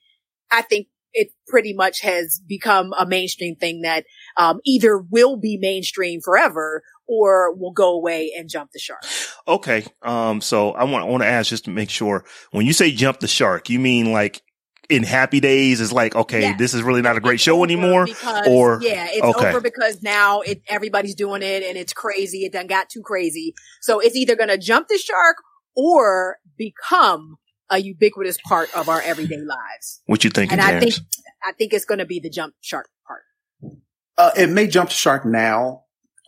[0.51, 4.05] I think it pretty much has become a mainstream thing that,
[4.37, 9.03] um, either will be mainstream forever or will go away and jump the shark.
[9.47, 9.85] Okay.
[10.03, 12.93] Um, so I want, I want to ask just to make sure when you say
[12.93, 14.43] jump the shark, you mean like
[14.89, 16.57] in happy days is like, okay, yeah.
[16.57, 19.49] this is really not a great it's show anymore because, or yeah, it's okay.
[19.49, 22.45] over because now it, everybody's doing it and it's crazy.
[22.45, 23.55] It done got too crazy.
[23.81, 25.37] So it's either going to jump the shark
[25.77, 27.37] or become
[27.71, 30.01] a ubiquitous part of our everyday lives.
[30.07, 30.53] What you think?
[30.53, 30.95] And I think,
[31.45, 33.23] I think it's going to be the jump shark part.
[34.17, 35.85] Uh, it may jump the shark now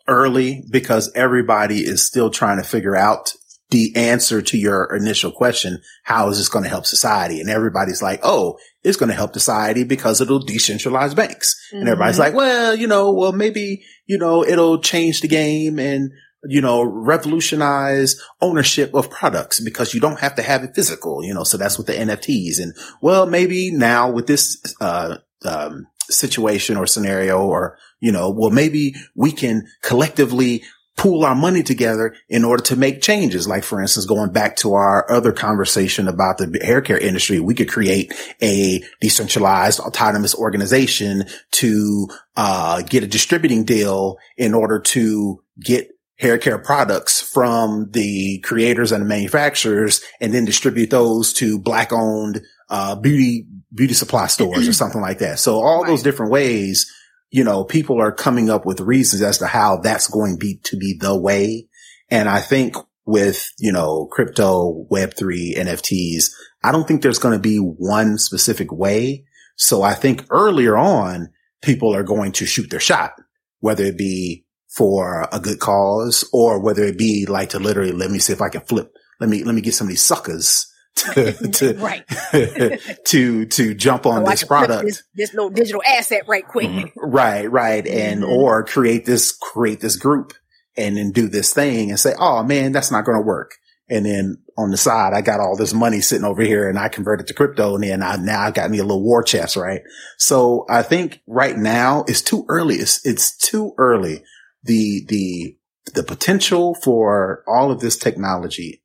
[0.06, 3.32] early because everybody is still trying to figure out
[3.70, 7.40] the answer to your initial question, how is this going to help society?
[7.40, 11.54] And everybody's like, oh, it's going to help society because it'll decentralize banks.
[11.68, 11.78] Mm-hmm.
[11.78, 16.10] And everybody's like, well, you know, well, maybe, you know, it'll change the game and,
[16.44, 21.34] you know, revolutionize ownership of products because you don't have to have it physical, you
[21.34, 22.60] know, so that's with the NFTs.
[22.60, 28.50] And well, maybe now with this, uh, um, situation or scenario or, you know, well,
[28.50, 30.62] maybe we can collectively
[30.96, 33.48] pool our money together in order to make changes.
[33.48, 37.54] Like, for instance, going back to our other conversation about the hair care industry, we
[37.54, 38.12] could create
[38.42, 45.88] a decentralized autonomous organization to, uh, get a distributing deal in order to get
[46.20, 51.92] hair care products from the creators and the manufacturers and then distribute those to black
[51.92, 55.38] owned, uh, beauty, beauty supply stores or something like that.
[55.38, 55.88] So all right.
[55.88, 56.92] those different ways
[57.30, 60.56] you know, people are coming up with reasons as to how that's going to be,
[60.64, 61.68] to be the way.
[62.10, 67.40] And I think with, you know, crypto, web3, NFTs, I don't think there's going to
[67.40, 69.24] be one specific way.
[69.56, 71.30] So I think earlier on,
[71.62, 73.12] people are going to shoot their shot,
[73.60, 74.44] whether it be
[74.76, 78.40] for a good cause or whether it be like to literally let me see if
[78.40, 78.92] I can flip.
[79.20, 82.06] Let me, let me get some of these suckers to to right.
[83.06, 87.00] to to jump on so this product this, this, little digital asset right quick mm-hmm.
[87.00, 88.32] right right and mm-hmm.
[88.32, 90.32] or create this create this group
[90.76, 93.52] and then do this thing and say oh man that's not going to work
[93.88, 96.88] and then on the side I got all this money sitting over here and I
[96.88, 99.82] converted to crypto and then I now I got me a little war chest right
[100.18, 104.22] so I think right now it's too early it's it's too early
[104.62, 105.56] the the
[105.94, 108.82] the potential for all of this technology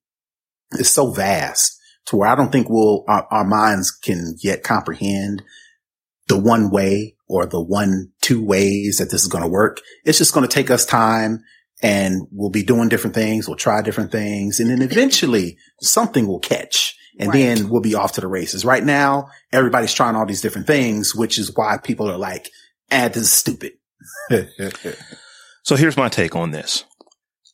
[0.73, 5.43] is so vast to where I don't think we'll, our, our minds can yet comprehend
[6.27, 9.81] the one way or the one, two ways that this is going to work.
[10.03, 11.43] It's just going to take us time
[11.81, 13.47] and we'll be doing different things.
[13.47, 17.39] We'll try different things and then eventually something will catch and right.
[17.39, 18.65] then we'll be off to the races.
[18.65, 22.49] Right now, everybody's trying all these different things, which is why people are like,
[22.91, 23.73] ah, this is stupid.
[25.65, 26.85] so here's my take on this.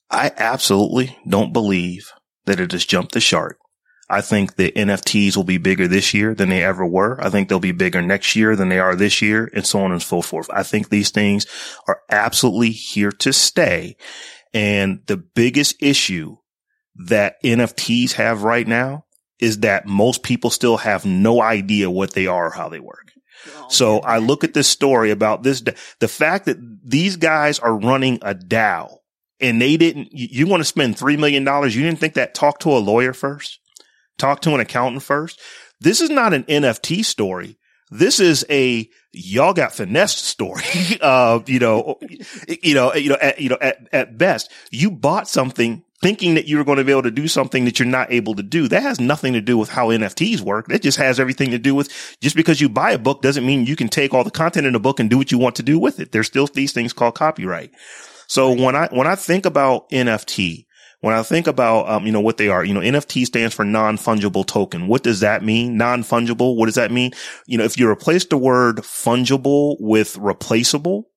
[0.09, 2.12] I absolutely don't believe
[2.45, 3.57] that it has jumped the shark
[4.12, 7.18] I think the NFTs will be bigger this year than they ever were.
[7.24, 9.93] I think they'll be bigger next year than they are this year and so on
[9.93, 10.49] and so forth.
[10.51, 11.45] I think these things
[11.88, 13.95] are absolutely here to stay.
[14.53, 16.36] And the biggest issue
[17.07, 19.05] that NFTs have right now
[19.39, 23.14] is that most people still have no idea what they are or how they work.
[23.70, 25.62] So I look at this story about this,
[26.00, 28.98] the fact that these guys are running a DAO
[29.39, 31.44] and they didn't, you want to spend $3 million.
[31.44, 33.62] You didn't think that talk to a lawyer first?
[34.22, 35.39] talk to an accountant first.
[35.80, 37.58] This is not an NFT story.
[37.89, 40.64] This is a y'all got finessed story.
[41.02, 42.00] uh, you know,
[42.62, 46.47] you know, you know, at, you know, at, at best, you bought something thinking that
[46.47, 48.68] you were going to be able to do something that you're not able to do.
[48.68, 50.68] That has nothing to do with how NFTs work.
[50.68, 53.66] That just has everything to do with just because you buy a book doesn't mean
[53.66, 55.64] you can take all the content in the book and do what you want to
[55.64, 56.12] do with it.
[56.12, 57.72] There's still these things called copyright.
[58.28, 60.66] So when I, when I think about NFT,
[61.02, 63.66] when I think about, um, you know, what they are, you know, NFT stands for
[63.66, 64.88] non-fungible token.
[64.88, 65.76] What does that mean?
[65.76, 66.56] Non-fungible.
[66.56, 67.12] What does that mean?
[67.47, 71.11] You know, if you replace the word fungible with replaceable,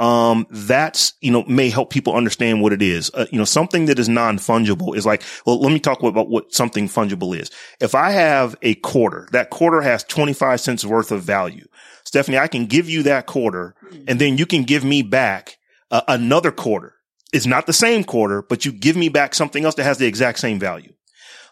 [0.00, 3.10] um, that's, you know, may help people understand what it is.
[3.14, 6.52] Uh, you know, something that is non-fungible is like, well, let me talk about what
[6.52, 7.50] something fungible is.
[7.80, 11.66] If I have a quarter, that quarter has 25 cents worth of value.
[12.04, 13.74] Stephanie, I can give you that quarter
[14.08, 15.58] and then you can give me back
[15.90, 16.94] uh, another quarter
[17.32, 20.06] it's not the same quarter, but you give me back something else that has the
[20.06, 20.92] exact same value.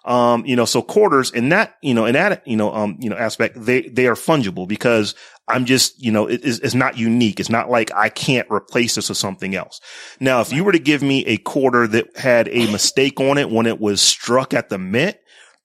[0.05, 3.11] Um, you know, so quarters in that, you know, in that, you know, um, you
[3.11, 5.15] know, aspect, they, they are fungible because
[5.49, 7.41] I'm just, you know, it, it's, it's, not unique.
[7.41, 9.81] It's not like I can't replace this with something else.
[10.21, 13.51] Now, if you were to give me a quarter that had a mistake on it
[13.51, 15.17] when it was struck at the mint,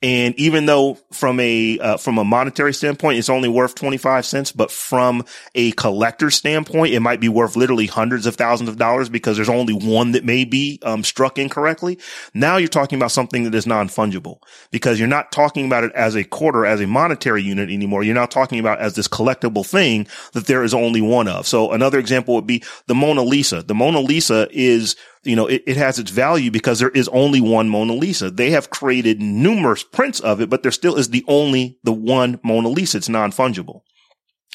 [0.03, 4.51] And even though from a, uh, from a monetary standpoint, it's only worth 25 cents,
[4.51, 5.23] but from
[5.55, 9.47] a collector standpoint, it might be worth literally hundreds of thousands of dollars because there's
[9.47, 11.97] only one that may be, um, struck incorrectly.
[12.33, 14.39] Now you're talking about something that is non-fungible
[14.71, 18.03] because you're not talking about it as a quarter, as a monetary unit anymore.
[18.03, 21.47] You're now talking about as this collectible thing that there is only one of.
[21.47, 23.63] So another example would be the Mona Lisa.
[23.63, 27.41] The Mona Lisa is you know, it, it has its value because there is only
[27.41, 28.29] one Mona Lisa.
[28.29, 32.39] They have created numerous prints of it, but there still is the only, the one
[32.43, 32.97] Mona Lisa.
[32.97, 33.81] It's non-fungible.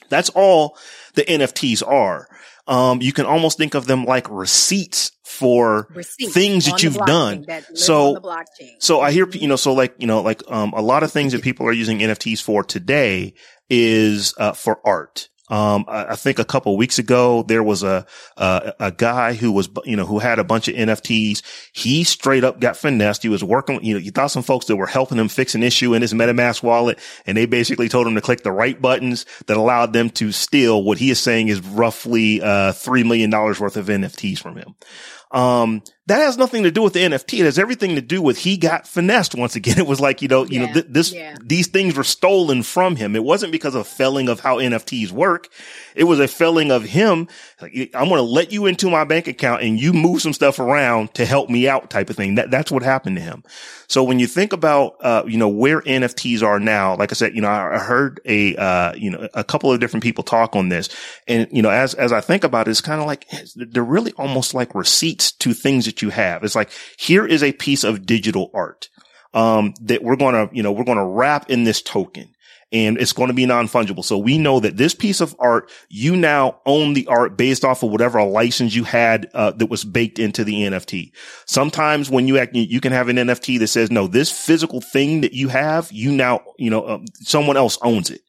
[0.08, 0.76] That's all
[1.14, 2.28] the NFTs are.
[2.66, 7.44] Um, you can almost think of them like receipts for Receipts things that you've done.
[7.48, 8.74] that So, on the blockchain.
[8.78, 11.32] so I hear, you know, so like, you know, like, um, a lot of things
[11.32, 13.34] that people are using NFTs for today
[13.70, 15.30] is, uh, for art.
[15.50, 19.52] Um, I, I think a couple weeks ago there was a, a a guy who
[19.52, 21.42] was you know who had a bunch of NFTs.
[21.72, 23.22] He straight up got finessed.
[23.22, 23.82] He was working.
[23.84, 26.12] You know, you thought some folks that were helping him fix an issue in his
[26.12, 30.10] MetaMask wallet, and they basically told him to click the right buttons that allowed them
[30.10, 34.38] to steal what he is saying is roughly uh three million dollars worth of NFTs
[34.38, 34.74] from him.
[35.30, 37.40] Um, that has nothing to do with the NFT.
[37.40, 39.78] It has everything to do with he got finessed once again.
[39.78, 41.36] It was like, you know, you know, th- this, yeah.
[41.42, 43.14] these things were stolen from him.
[43.14, 45.48] It wasn't because of failing of how NFTs work.
[45.94, 47.28] It was a failing of him.
[47.60, 50.58] Like, I'm going to let you into my bank account and you move some stuff
[50.58, 52.36] around to help me out type of thing.
[52.36, 53.44] That, that's what happened to him.
[53.86, 57.34] So when you think about, uh, you know, where NFTs are now, like I said,
[57.34, 60.56] you know, I I heard a, uh, you know, a couple of different people talk
[60.56, 60.88] on this.
[61.26, 64.12] And, you know, as, as I think about it, it's kind of like, they're really
[64.12, 66.44] almost like receipts to things that you have.
[66.44, 68.88] It's like, here is a piece of digital art,
[69.34, 72.34] um, that we're going to, you know, we're going to wrap in this token
[72.70, 74.04] and it's going to be non-fungible.
[74.04, 77.82] So we know that this piece of art, you now own the art based off
[77.82, 81.12] of whatever license you had, uh, that was baked into the NFT.
[81.46, 85.22] Sometimes when you act, you can have an NFT that says, no, this physical thing
[85.22, 88.20] that you have, you now, you know, um, someone else owns it.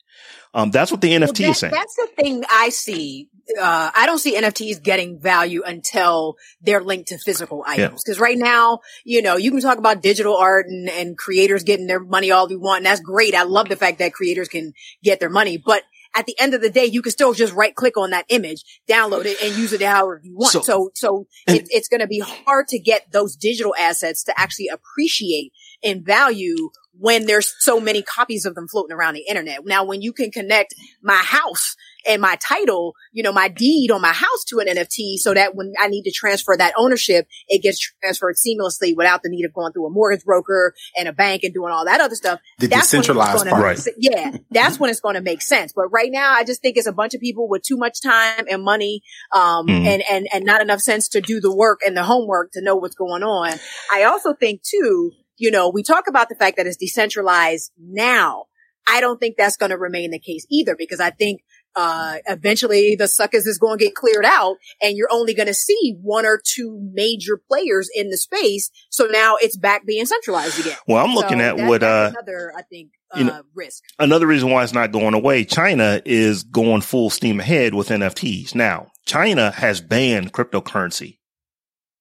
[0.53, 1.73] Um, that's what the NFT Well, that- is saying.
[1.73, 3.27] That's the thing I see.
[3.59, 8.03] Uh, I don't see NFTs getting value until they're linked to physical items.
[8.03, 11.87] Cause right now, you know, you can talk about digital art and, and creators getting
[11.87, 12.79] their money all they want.
[12.79, 13.33] And that's great.
[13.35, 14.73] I love the fact that creators can
[15.03, 15.83] get their money, but
[16.15, 18.63] at the end of the day, you can still just right click on that image,
[18.89, 20.51] download it and use it however you want.
[20.53, 24.39] So- So, so, it, it's going to be hard to get those digital assets to
[24.39, 29.59] actually appreciate in value when there's so many copies of them floating around the internet.
[29.65, 31.75] Now, when you can connect my house
[32.07, 35.55] and my title, you know, my deed on my house to an NFT so that
[35.55, 39.53] when I need to transfer that ownership, it gets transferred seamlessly without the need of
[39.53, 42.39] going through a mortgage broker and a bank and doing all that other stuff.
[42.59, 43.63] The That's decentralized gonna part.
[43.63, 43.79] Right.
[43.97, 45.73] Yeah, that's when it's going to make sense.
[45.73, 48.45] But right now, I just think it's a bunch of people with too much time
[48.49, 49.01] and money,
[49.33, 49.85] um, Mhm.
[49.85, 52.75] and, and, and not enough sense to do the work and the homework to know
[52.75, 53.53] what's going on.
[53.91, 58.45] I also think too, you know, we talk about the fact that it's decentralized now.
[58.87, 61.41] I don't think that's going to remain the case either because I think
[61.75, 65.53] uh, eventually the suckers is going to get cleared out and you're only going to
[65.53, 68.69] see one or two major players in the space.
[68.89, 70.77] So now it's back being centralized again.
[70.87, 73.83] Well, I'm looking So at that- what, uh, another, I think, uh, you know, risk.
[73.99, 78.55] another reason why it's not going away, China is going full steam ahead with NFTs.
[78.55, 81.19] Now, China has banned cryptocurrency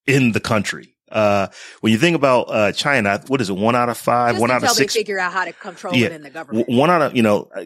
[0.07, 0.95] in the country.
[1.11, 1.47] Uh,
[1.81, 3.55] when you think about, uh, China, what is it?
[3.57, 4.93] One out of five, Just one out of six.
[4.95, 6.07] figure out how to control Yeah.
[6.09, 6.69] it in the government.
[6.69, 7.65] One out of, you know, uh,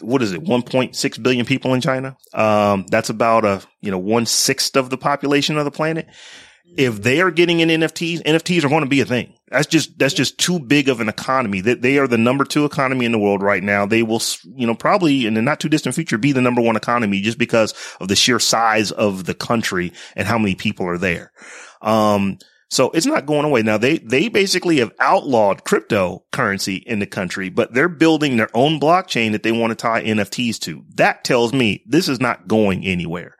[0.00, 0.42] what is it?
[0.42, 2.16] 1.6 billion people in China.
[2.32, 6.08] Um, that's about a, you know, one sixth of the population of the planet.
[6.74, 9.34] If they are getting in NFTs, NFTs are going to be a thing.
[9.48, 12.64] That's just, that's just too big of an economy that they are the number two
[12.64, 13.84] economy in the world right now.
[13.84, 16.76] They will, you know, probably in the not too distant future be the number one
[16.76, 20.96] economy just because of the sheer size of the country and how many people are
[20.96, 21.32] there.
[21.82, 22.38] Um,
[22.72, 23.60] so it's not going away.
[23.60, 28.80] Now they, they basically have outlawed cryptocurrency in the country, but they're building their own
[28.80, 30.82] blockchain that they want to tie NFTs to.
[30.94, 33.36] That tells me this is not going anywhere.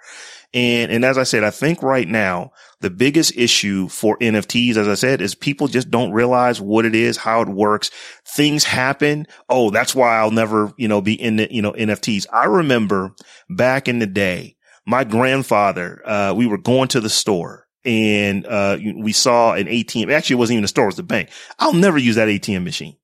[0.52, 2.52] And, and as I said, I think right now,
[2.82, 6.94] the biggest issue for NFTs, as I said, is people just don't realize what it
[6.94, 7.90] is, how it works.
[8.26, 9.26] Things happen.
[9.48, 12.26] Oh, that's why I'll never, you know, be in the, you know, NFTs.
[12.30, 13.14] I remember
[13.48, 18.78] back in the day, my grandfather, uh, we were going to the store and, uh,
[18.96, 20.10] we saw an ATM.
[20.12, 20.84] Actually, it wasn't even a store.
[20.84, 21.30] It was the bank.
[21.58, 22.96] I'll never use that ATM machine.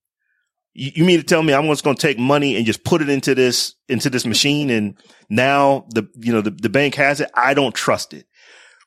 [0.75, 3.03] You, you mean to tell me I'm just going to take money and just put
[3.03, 4.97] it into this, into this machine and
[5.29, 7.31] now the, you know, the, the bank has it.
[7.35, 8.27] I don't trust it.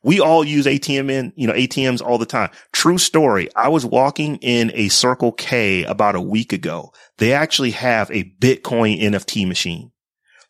[0.04, 2.50] We all use ATM in, you know, ATMs all the time.
[2.72, 3.50] True story.
[3.56, 6.92] I was walking in a Circle K about a week ago.
[7.20, 9.92] They actually have a Bitcoin NFT machine.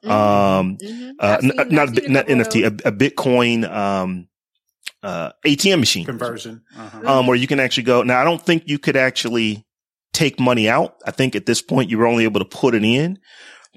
[0.06, 1.12] Um, Mhm.
[1.20, 4.28] uh, n- not, I've a, seen bit- not NFT, a, a Bitcoin, um,
[5.04, 6.62] uh, ATM machine Conversion.
[6.78, 7.20] Uh-huh.
[7.20, 8.04] um, where you can actually go.
[8.04, 9.66] Now, I don't think you could actually
[10.14, 10.96] take money out.
[11.06, 13.18] I think at this point you were only able to put it in.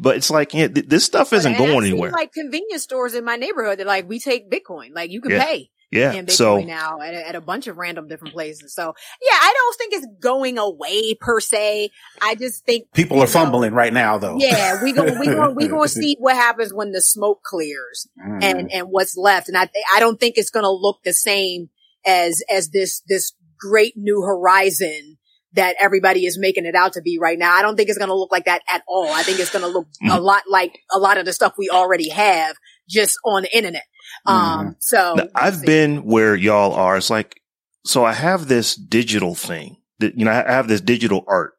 [0.00, 2.10] But it's like yeah, th- this stuff isn't going anywhere.
[2.10, 4.88] Like convenience stores in my neighborhood, they're like, we take Bitcoin.
[4.92, 5.44] Like you can Yeah.
[5.44, 6.12] pay yeah.
[6.12, 8.74] in Bitcoin So now at, a- at a bunch of random different places.
[8.74, 8.82] So
[9.22, 11.90] yeah, I don't think it's going away per se.
[12.20, 14.36] I just think People are know, fumbling right now, though.
[14.38, 18.08] Yeah, we go we go we going to see what happens when the smoke clears
[18.24, 18.42] Mm.
[18.42, 19.48] and and what's left.
[19.48, 21.68] And I I don't think it's going to look the same
[22.06, 25.16] as as this this great new horizon
[25.54, 27.52] that everybody is making it out to be right now.
[27.54, 29.06] I don't think it's going to look like that at all.
[29.08, 30.20] I think it's going to look a Mhm.
[30.20, 32.56] lot like a lot of the stuff we already have
[32.88, 33.84] just on the internet.
[34.26, 36.96] Um, so Now, I've been where y'all are.
[36.96, 37.40] It's like,
[37.84, 41.52] so I have this digital thing that, you know, I have this digital art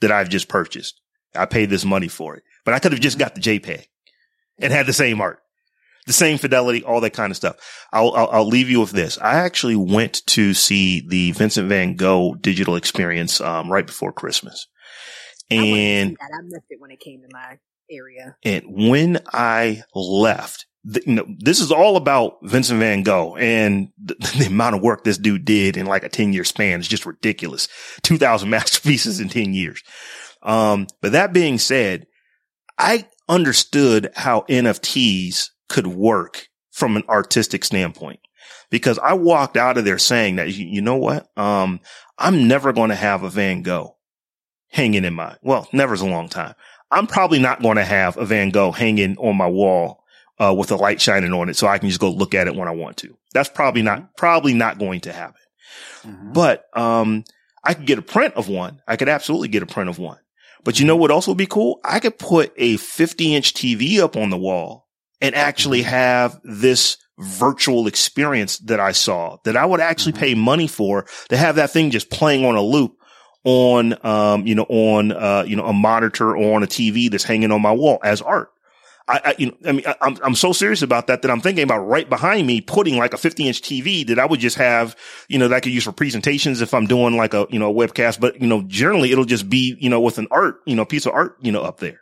[0.00, 1.00] that I've just purchased.
[1.34, 3.84] I paid this money for it, but I could have just got the JPEG
[4.58, 5.38] and had the same art,
[6.06, 7.56] the same fidelity, all that kind of stuff.
[7.92, 9.16] I'll, I'll, I'll leave you with this.
[9.18, 14.66] I actually went to see the Vincent van Gogh digital experience, um, right before Christmas.
[15.52, 16.30] I see And that.
[16.32, 17.58] I missed it when it came to my
[17.90, 18.36] area.
[18.44, 23.88] and when I left, th- you know, this is all about Vincent van Gogh and
[24.02, 26.88] the, the amount of work this dude did in like a 10 year span is
[26.88, 27.68] just ridiculous.
[28.02, 29.82] 2000 masterpieces in 10 years.
[30.42, 32.06] Um, but that being said,
[32.78, 38.20] I understood how NFTs could work from an artistic standpoint
[38.70, 41.26] because I walked out of there saying that, you, you know what?
[41.36, 41.80] Um,
[42.18, 43.96] I'm never going to have a Van Gogh
[44.70, 46.54] hanging in my, well, never's a long time.
[46.90, 49.99] I'm probably not going to have a Van Gogh hanging on my wall,
[50.40, 52.56] uh, with a light shining on it so I can just go look at it
[52.56, 53.16] when I want to.
[53.34, 55.40] That's probably not, probably not going to happen.
[56.04, 56.32] Mhm.
[56.32, 57.24] But, um,
[57.62, 58.80] I could get a print of one.
[58.88, 60.18] I could absolutely get a print of one.
[60.64, 61.78] But you know what also would be cool?
[61.84, 64.86] I could put a 50 inch TV up on the wall
[65.20, 70.66] and actually have this virtual experience that I saw that I would actually pay money
[70.66, 72.94] for to have that thing just playing on a loop
[73.44, 77.24] on, um, you know, on, uh, you know, a monitor or on a TV that's
[77.24, 78.50] hanging on my wall as art.
[79.10, 81.40] I, I you know, I mean, I, I'm, I'm so serious about that that I'm
[81.40, 84.56] thinking about right behind me putting like a 50 inch TV that I would just
[84.56, 84.96] have,
[85.28, 87.70] you know, that I could use for presentations if I'm doing like a, you know,
[87.70, 90.76] a webcast, but, you know, generally it'll just be, you know, with an art, you
[90.76, 92.00] know, piece of art, you know, up there.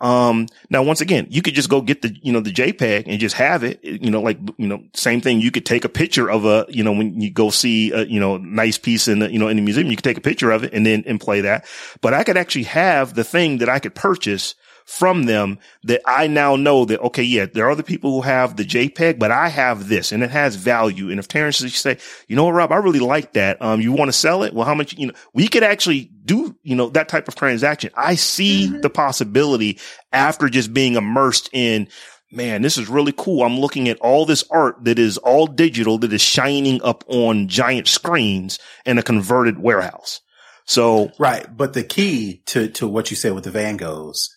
[0.00, 3.20] Um, now once again, you could just go get the, you know, the JPEG and
[3.20, 5.42] just have it, you know, like, you know, same thing.
[5.42, 8.18] You could take a picture of a, you know, when you go see a, you
[8.18, 10.50] know, nice piece in the, you know, in the museum, you could take a picture
[10.52, 11.66] of it and then, and play that.
[12.00, 14.54] But I could actually have the thing that I could purchase
[14.90, 18.56] from them that I now know that, okay, yeah, there are other people who have
[18.56, 21.10] the JPEG, but I have this and it has value.
[21.10, 23.62] And if Terrence is say, you know what, Rob, I really like that.
[23.62, 24.52] Um, you want to sell it?
[24.52, 27.92] Well, how much, you know, we could actually do, you know, that type of transaction.
[27.94, 29.78] I see the possibility
[30.12, 31.86] after just being immersed in,
[32.32, 33.44] man, this is really cool.
[33.44, 37.46] I'm looking at all this art that is all digital that is shining up on
[37.46, 40.20] giant screens in a converted warehouse.
[40.64, 41.46] So Right.
[41.56, 44.30] But the key to, to what you said with the Van Goghs,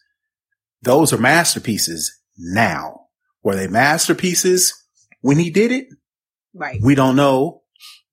[0.83, 3.07] those are masterpieces now.
[3.43, 4.73] Were they masterpieces
[5.21, 5.87] when he did it?
[6.53, 6.79] Right.
[6.81, 7.63] We don't know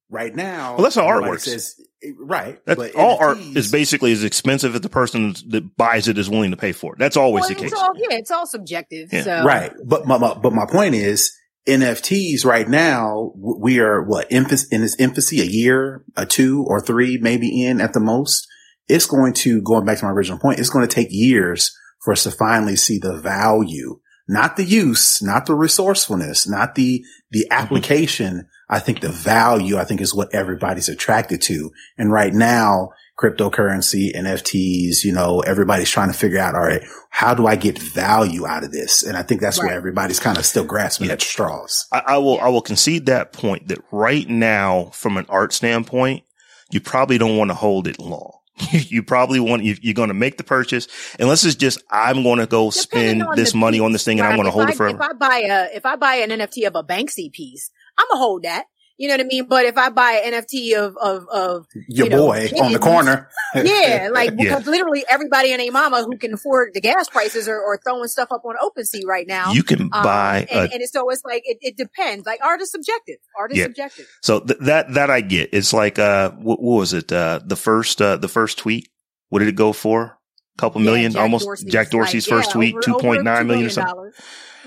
[0.08, 0.74] right now.
[0.74, 1.44] Well, that's how art works.
[1.44, 2.58] Says, eh, right.
[2.64, 6.28] That's but all art is basically as expensive as the person that buys it is
[6.28, 6.98] willing to pay for it.
[6.98, 7.72] That's always Well, the case.
[7.72, 9.12] all, yeah, it's all subjective.
[9.12, 9.22] Yeah.
[9.22, 9.44] So.
[9.44, 9.72] Right.
[9.84, 11.32] But my, my, but my point is
[11.68, 17.18] NFTs right now, we are what in its infancy, a year, a two or three,
[17.18, 18.46] maybe in at the most.
[18.88, 22.12] It's going to, going back to my original point, it's going to take years for
[22.12, 27.46] us to finally see the value, not the use, not the resourcefulness, not the, the
[27.50, 27.62] mm-hmm.
[27.62, 28.48] application.
[28.68, 31.72] I think the value, I think is what everybody's attracted to.
[31.98, 32.90] And right now,
[33.20, 37.78] cryptocurrency, NFTs, you know, everybody's trying to figure out, all right, how do I get
[37.78, 39.02] value out of this?
[39.02, 41.14] And I think that's where everybody's kind of still grasping Yeah.
[41.14, 41.86] at straws.
[41.92, 46.22] I, I will, I will concede that point that right now, from an art standpoint,
[46.70, 48.39] you probably don't want to hold it long.
[48.72, 50.88] you probably want, you, you're going to make the purchase
[51.18, 54.04] unless it's just, I'm going to go spend Depending on this money piece, on this
[54.04, 54.96] thing and I'm going to hold I- it forever.
[54.96, 58.18] If I buy a, if I buy an NFT of a Banksy piece, I'm gonna
[58.18, 58.64] hold that.
[59.00, 59.46] You know what I mean?
[59.46, 62.78] But if I buy an NFT of, of, of, Your you know, boy on the
[62.78, 63.30] corner.
[63.54, 64.36] yeah, like, Yeah.
[64.56, 68.08] because literally everybody and a mama who can afford the gas prices are, are throwing
[68.08, 69.52] stuff up on OpenSea right now.
[69.52, 72.26] you can Um, buy a and, and it's, so it's like, it, it depends.
[72.26, 73.16] Like art is subjective.
[73.38, 73.64] Art is Yeah.
[73.64, 74.06] subjective.
[74.20, 75.48] So th- that, that I get.
[75.54, 77.10] It's like, uh, what, what was it?
[77.10, 78.90] Uh, the first, uh, the first tweet.
[79.30, 80.18] What did it go for?
[80.58, 82.94] A couple Yeah, million, Jack almost Dorsey's Jack Dorsey's like, first yeah, tweet, over- two
[82.96, 83.94] over nine 2 million or something.
[83.94, 84.14] dollars.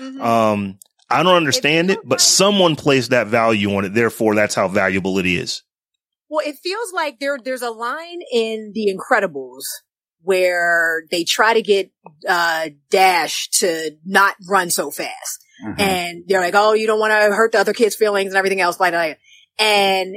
[0.00, 0.20] Mhm.
[0.20, 0.78] Um,
[1.14, 3.94] I don't understand it, feels but like- someone placed that value on it.
[3.94, 5.62] Therefore, that's how valuable it is.
[6.28, 9.62] Well, it feels like there there's a line in The Incredibles
[10.22, 11.90] where they try to get
[12.28, 15.44] uh Dash to not run so fast.
[15.64, 15.80] Mhm.
[15.80, 18.60] And they're like, "Oh, you don't want to hurt the other kids' feelings and everything
[18.60, 19.18] else like that."
[19.58, 20.16] And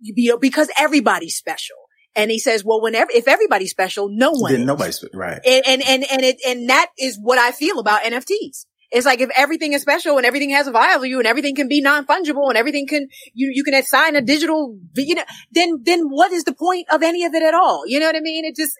[0.00, 1.76] you know, because everybody's special.
[2.16, 4.52] And he says, well, whenever, if everybody's special, no one.
[4.52, 4.66] Then is.
[4.66, 5.40] nobody's right.
[5.44, 8.66] And, and, and, and it, and that is what I feel about NFTs.
[8.94, 11.80] It's like if everything is special and everything has a value and everything can be
[11.80, 16.30] non-fungible and everything can, you, you can assign a digital, you know, then, then what
[16.32, 17.82] is the point of any of it at all?
[17.86, 18.44] You know what I mean?
[18.44, 18.72] It just,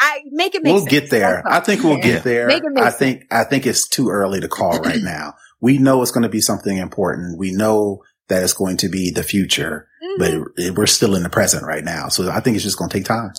[0.00, 0.90] I make it make We'll sense.
[0.90, 1.42] get there.
[1.46, 2.46] I think we'll get there.
[2.46, 2.98] Make it make I sense.
[2.98, 5.34] think, I think it's too early to call right now.
[5.60, 7.38] We know it's going to be something important.
[7.38, 10.18] We know that it's going to be the future, Mhm.
[10.18, 12.08] but it, we're still in the present right now.
[12.08, 13.30] So I think it's just going to take time.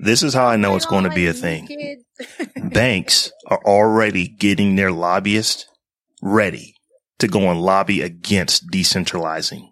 [0.00, 1.68] This is how I know it's I going to be a thing.
[2.56, 5.66] Banks are already getting their lobbyists
[6.22, 6.74] ready
[7.18, 9.62] to go and lobby against decentralizing,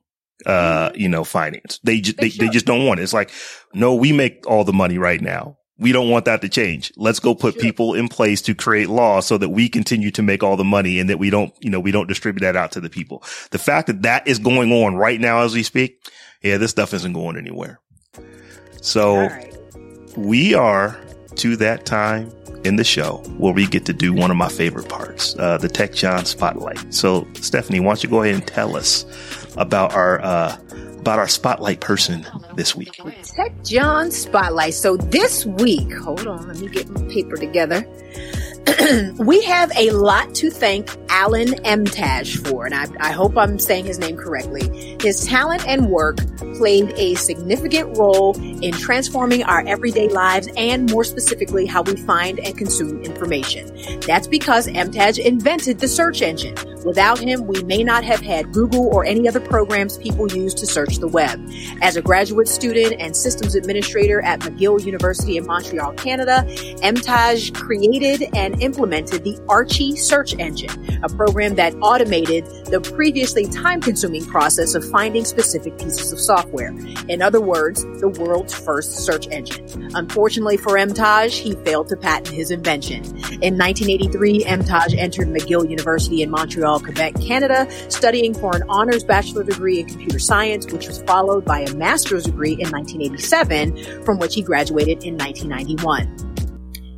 [0.45, 1.79] uh, you know, finance.
[1.85, 3.05] They, ju- They they, they just don't want it.
[3.05, 3.31] It's like,
[3.73, 5.59] no, we make all the money right now.
[5.79, 6.91] We don't want that to change.
[6.97, 10.43] Let's go put people in place to create laws so that we continue to make
[10.43, 12.81] all the money and that we don't, you know, we don't distribute that out to
[12.81, 13.23] the people.
[13.51, 15.99] The fact that that is going on right now as we speak,
[16.43, 17.79] yeah, this stuff isn't going anywhere.
[18.81, 19.53] So right.
[20.17, 20.99] We are
[21.37, 22.33] to that time
[22.65, 25.69] in the show where we get to do one of my favorite parts, uh, the
[25.69, 26.93] Tech Jawn Spotlight.
[26.93, 29.05] So, Stephanie, why don't you go ahead and tell us
[29.57, 30.57] about our uh,
[30.99, 33.01] about our spotlight person this week?
[33.23, 34.75] Tech Jawn Spotlight.
[34.75, 37.87] So this week, hold on, let me get my paper together.
[39.19, 43.87] we have a lot to thank Alan Emtage for, and I, I hope I'm saying
[43.87, 44.97] his name correctly.
[45.01, 46.19] His talent and work
[46.59, 52.41] played a significant role in transforming our everyday lives and more specifically how we find
[52.41, 54.01] and consume information.
[54.01, 56.57] That's because Emtage invented the search engine.
[56.85, 60.67] Without him, we may not have had Google or any other programs people use to
[60.67, 61.45] search the web.
[61.83, 66.45] As a graduate student and systems administrator at McGill University in Montreal, Canada,
[66.83, 73.81] Emtage created and implemented the Archie search engine, a program that automated the previously time
[73.81, 76.75] consuming process of finding specific pieces of software.
[77.09, 79.91] In other words, the world's first search engine.
[79.95, 83.05] Unfortunately for Emtage, he failed to patent his invention.
[83.43, 89.45] In 1983, Emtage entered McGill University in Montreal, Quebec, Canada, studying for an honors bachelor
[89.45, 94.35] degree in computer science, which was followed by a master's degree in 1987, from which
[94.35, 96.46] he graduated in 1991.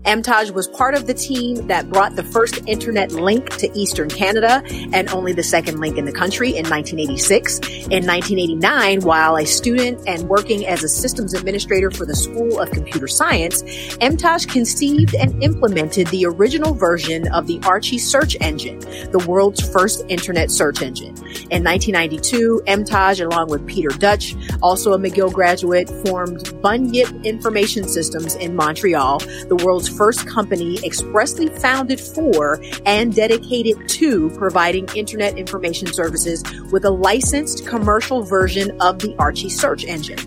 [0.05, 4.63] Emtage was part of the team that brought the first internet link to Eastern Canada
[4.93, 7.59] and only the second link in the country in 1986.
[7.59, 12.71] In 1989, while a student and working as a systems administrator for the School of
[12.71, 13.63] Computer Science,
[14.01, 18.79] Emtage conceived and implemented the original version of the Archie search engine,
[19.11, 21.17] the world's first internet search engine.
[21.51, 28.37] In 1992, Emtage, along with Peter Deutsch, also a McGill graduate, formed Bunyip Information Systems
[28.37, 29.19] in Montreal,
[29.49, 36.43] the world's first company expressly founded for and dedicated to providing internet information services
[36.73, 40.19] with a licensed commercial version of the Archie search engine.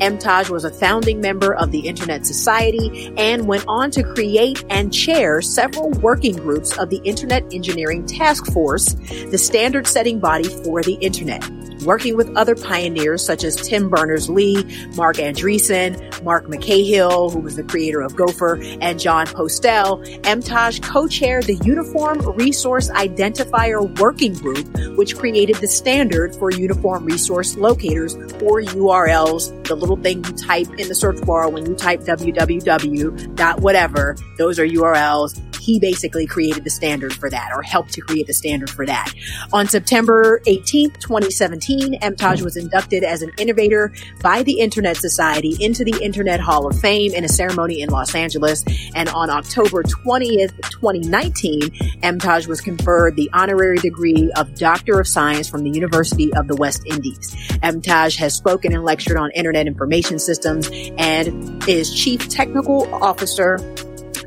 [0.00, 4.92] Emtage was a founding member of the Internet Society and went on to create and
[4.92, 8.94] chair several working groups of the Internet Engineering Task Force,
[9.30, 11.42] the standard setting body for the Internet.
[11.86, 14.64] Working with other pioneers such as Tim Berners-Lee,
[14.96, 21.44] Marc Andreessen, Mark McCahill, who was the creator of Gopher, and Jon Postel, Emtage co-chaired
[21.44, 24.66] the Uniform Resource Identifier Working Group,
[24.96, 30.68] which created the standard for Uniform Resource Locators, or URLs, the little thing you type
[30.78, 34.16] in the search bar when you type www dot whatever.
[34.38, 35.40] Those are URLs.
[35.60, 39.12] He basically created the standard for that, or helped to create the standard for that.
[39.52, 43.92] On September 18th, 2017, Emtage was inducted as an innovator
[44.22, 48.14] by the Internet Society into the Internet Hall of Fame in a ceremony in Los
[48.14, 48.64] Angeles.
[48.94, 51.62] And on October 20th, 2019,
[52.02, 56.54] Emtage was conferred the honorary degree of Doctor of Science from the University of the
[56.54, 57.34] West Indies.
[57.64, 63.54] Emtage has spoken and lectured on Internet information systems and is Chief Technical Officer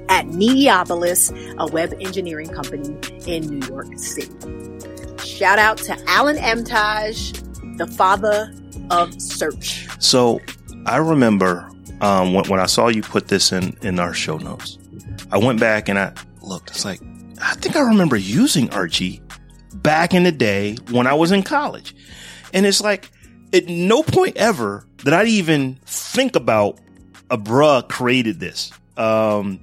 [0.09, 4.33] at Mediapolis, a web engineering company in New York City.
[5.23, 7.33] Shout out to Alan Emtage,
[7.77, 8.53] the father
[8.89, 9.87] of search.
[9.99, 10.39] So
[10.85, 11.69] I remember
[12.01, 14.77] um, when, when I saw you put this in, in our show notes,
[15.31, 16.71] I went back and I looked.
[16.71, 16.99] It's like,
[17.41, 19.21] I think I remember using Archie
[19.75, 21.95] back in the day when I was in college.
[22.53, 23.11] And it's like,
[23.53, 26.77] at no point ever did I even think about
[27.29, 28.71] a bruh created this.
[28.97, 29.59] Um,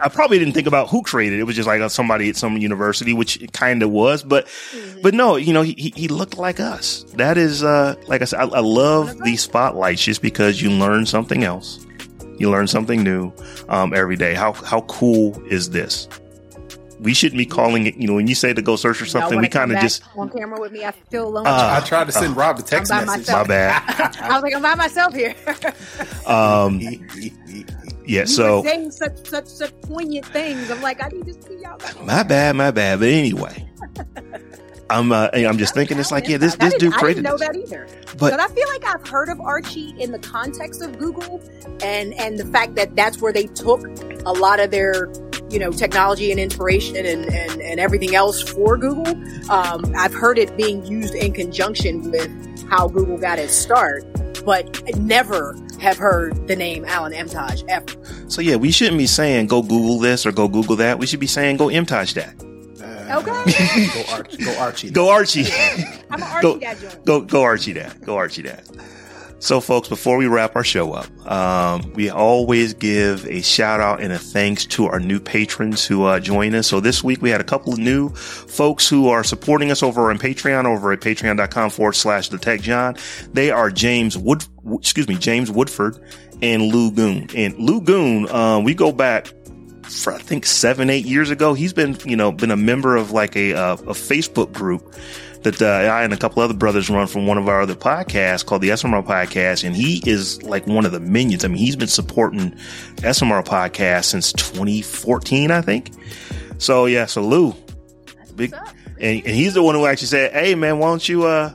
[0.00, 1.40] I probably didn't think about who created it.
[1.40, 4.46] It was just like somebody at some university, which it kind of was, but,
[5.02, 7.04] but no, you know, he, he- he looked like us.
[7.14, 11.06] That is, uh, like I said, I, I love these spotlights just because you learn
[11.06, 11.84] something else.
[12.38, 13.32] You learn something new,
[13.68, 14.34] um, every day.
[14.34, 16.08] How, how cool is this?
[17.00, 17.96] We shouldn't be calling it.
[17.96, 20.28] You know, when you say to go search for something, we kind of just on
[20.28, 20.84] camera with me.
[20.84, 21.46] I feel alone.
[21.46, 23.06] Uh, I tried to send uh, Rob a text message.
[23.06, 23.48] Myself.
[23.48, 24.16] My bad.
[24.20, 25.34] I was like, I'm by myself here.
[26.26, 28.20] um, yeah.
[28.22, 30.70] You so saying such such such poignant things.
[30.70, 31.78] I'm like, I need to see y'all.
[32.04, 32.56] My bad.
[32.56, 33.00] My bad.
[33.00, 33.66] But anyway.
[34.90, 37.46] I'm uh, I'm just thinking it's like yeah this this dude created I didn't know
[37.46, 37.86] that either
[38.18, 41.40] but, but I feel like I've heard of Archie in the context of Google
[41.80, 43.80] and and the fact that that's where they took
[44.26, 45.08] a lot of their
[45.50, 49.08] you know technology and inspiration and and, and everything else for Google
[49.50, 54.04] um, I've heard it being used in conjunction with how Google got its start
[54.44, 59.06] but I never have heard the name Alan Emtage ever so yeah we shouldn't be
[59.06, 62.34] saying go Google this or go Google that we should be saying go Emtage that
[63.10, 63.32] Okay.
[63.92, 64.36] go, Archie.
[64.44, 64.90] Go Archie.
[64.90, 65.46] Go Archie.
[66.10, 67.04] I'm an Archie go, dad joint.
[67.04, 68.00] Go, go Archie dad.
[68.02, 68.62] Go Archie dad.
[69.40, 74.02] So folks, before we wrap our show up, um, we always give a shout out
[74.02, 76.66] and a thanks to our new patrons who uh, join us.
[76.66, 80.10] So this week we had a couple of new folks who are supporting us over
[80.10, 82.96] on Patreon, over at patreon.com forward slash the tech Jawn.
[83.32, 84.44] They are James Wood,
[84.74, 85.98] excuse me, James Woodford
[86.42, 87.28] and Lou Goon.
[87.34, 89.32] And Lou Goon, uh, we go back
[89.84, 91.54] for I think seven, eight years ago.
[91.54, 94.94] He's been, you know, been a member of like a, uh, a Facebook group
[95.42, 98.44] that uh, I and a couple other brothers run from one of our other podcasts
[98.44, 101.44] called the SMR Podcast, and he is like one of the minions.
[101.44, 102.52] I mean, he's been supporting
[102.96, 105.92] SMR Podcast since 2014, I think.
[106.58, 107.54] So yeah, so Lou,
[108.36, 108.52] big,
[109.00, 111.52] and, and he's the one who actually said, "Hey man, why don't you uh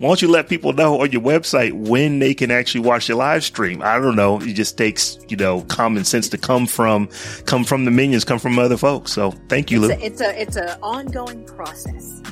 [0.00, 3.18] why don't you let people know on your website when they can actually watch your
[3.18, 3.82] live stream?
[3.82, 4.40] I don't know.
[4.40, 7.10] It just takes, you know, common sense to come from,
[7.44, 9.12] come from the minions, come from other folks.
[9.12, 10.02] So thank you, it's Lou.
[10.02, 12.22] A, it's a, it's an ongoing process.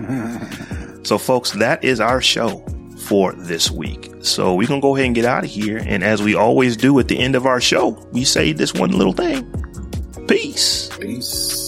[1.06, 2.64] so folks, that is our show
[3.00, 4.10] for this week.
[4.22, 5.82] So we're going to go ahead and get out of here.
[5.84, 8.92] And as we always do at the end of our show, we say this one
[8.92, 9.44] little thing.
[10.26, 10.88] Peace.
[10.98, 11.67] Peace.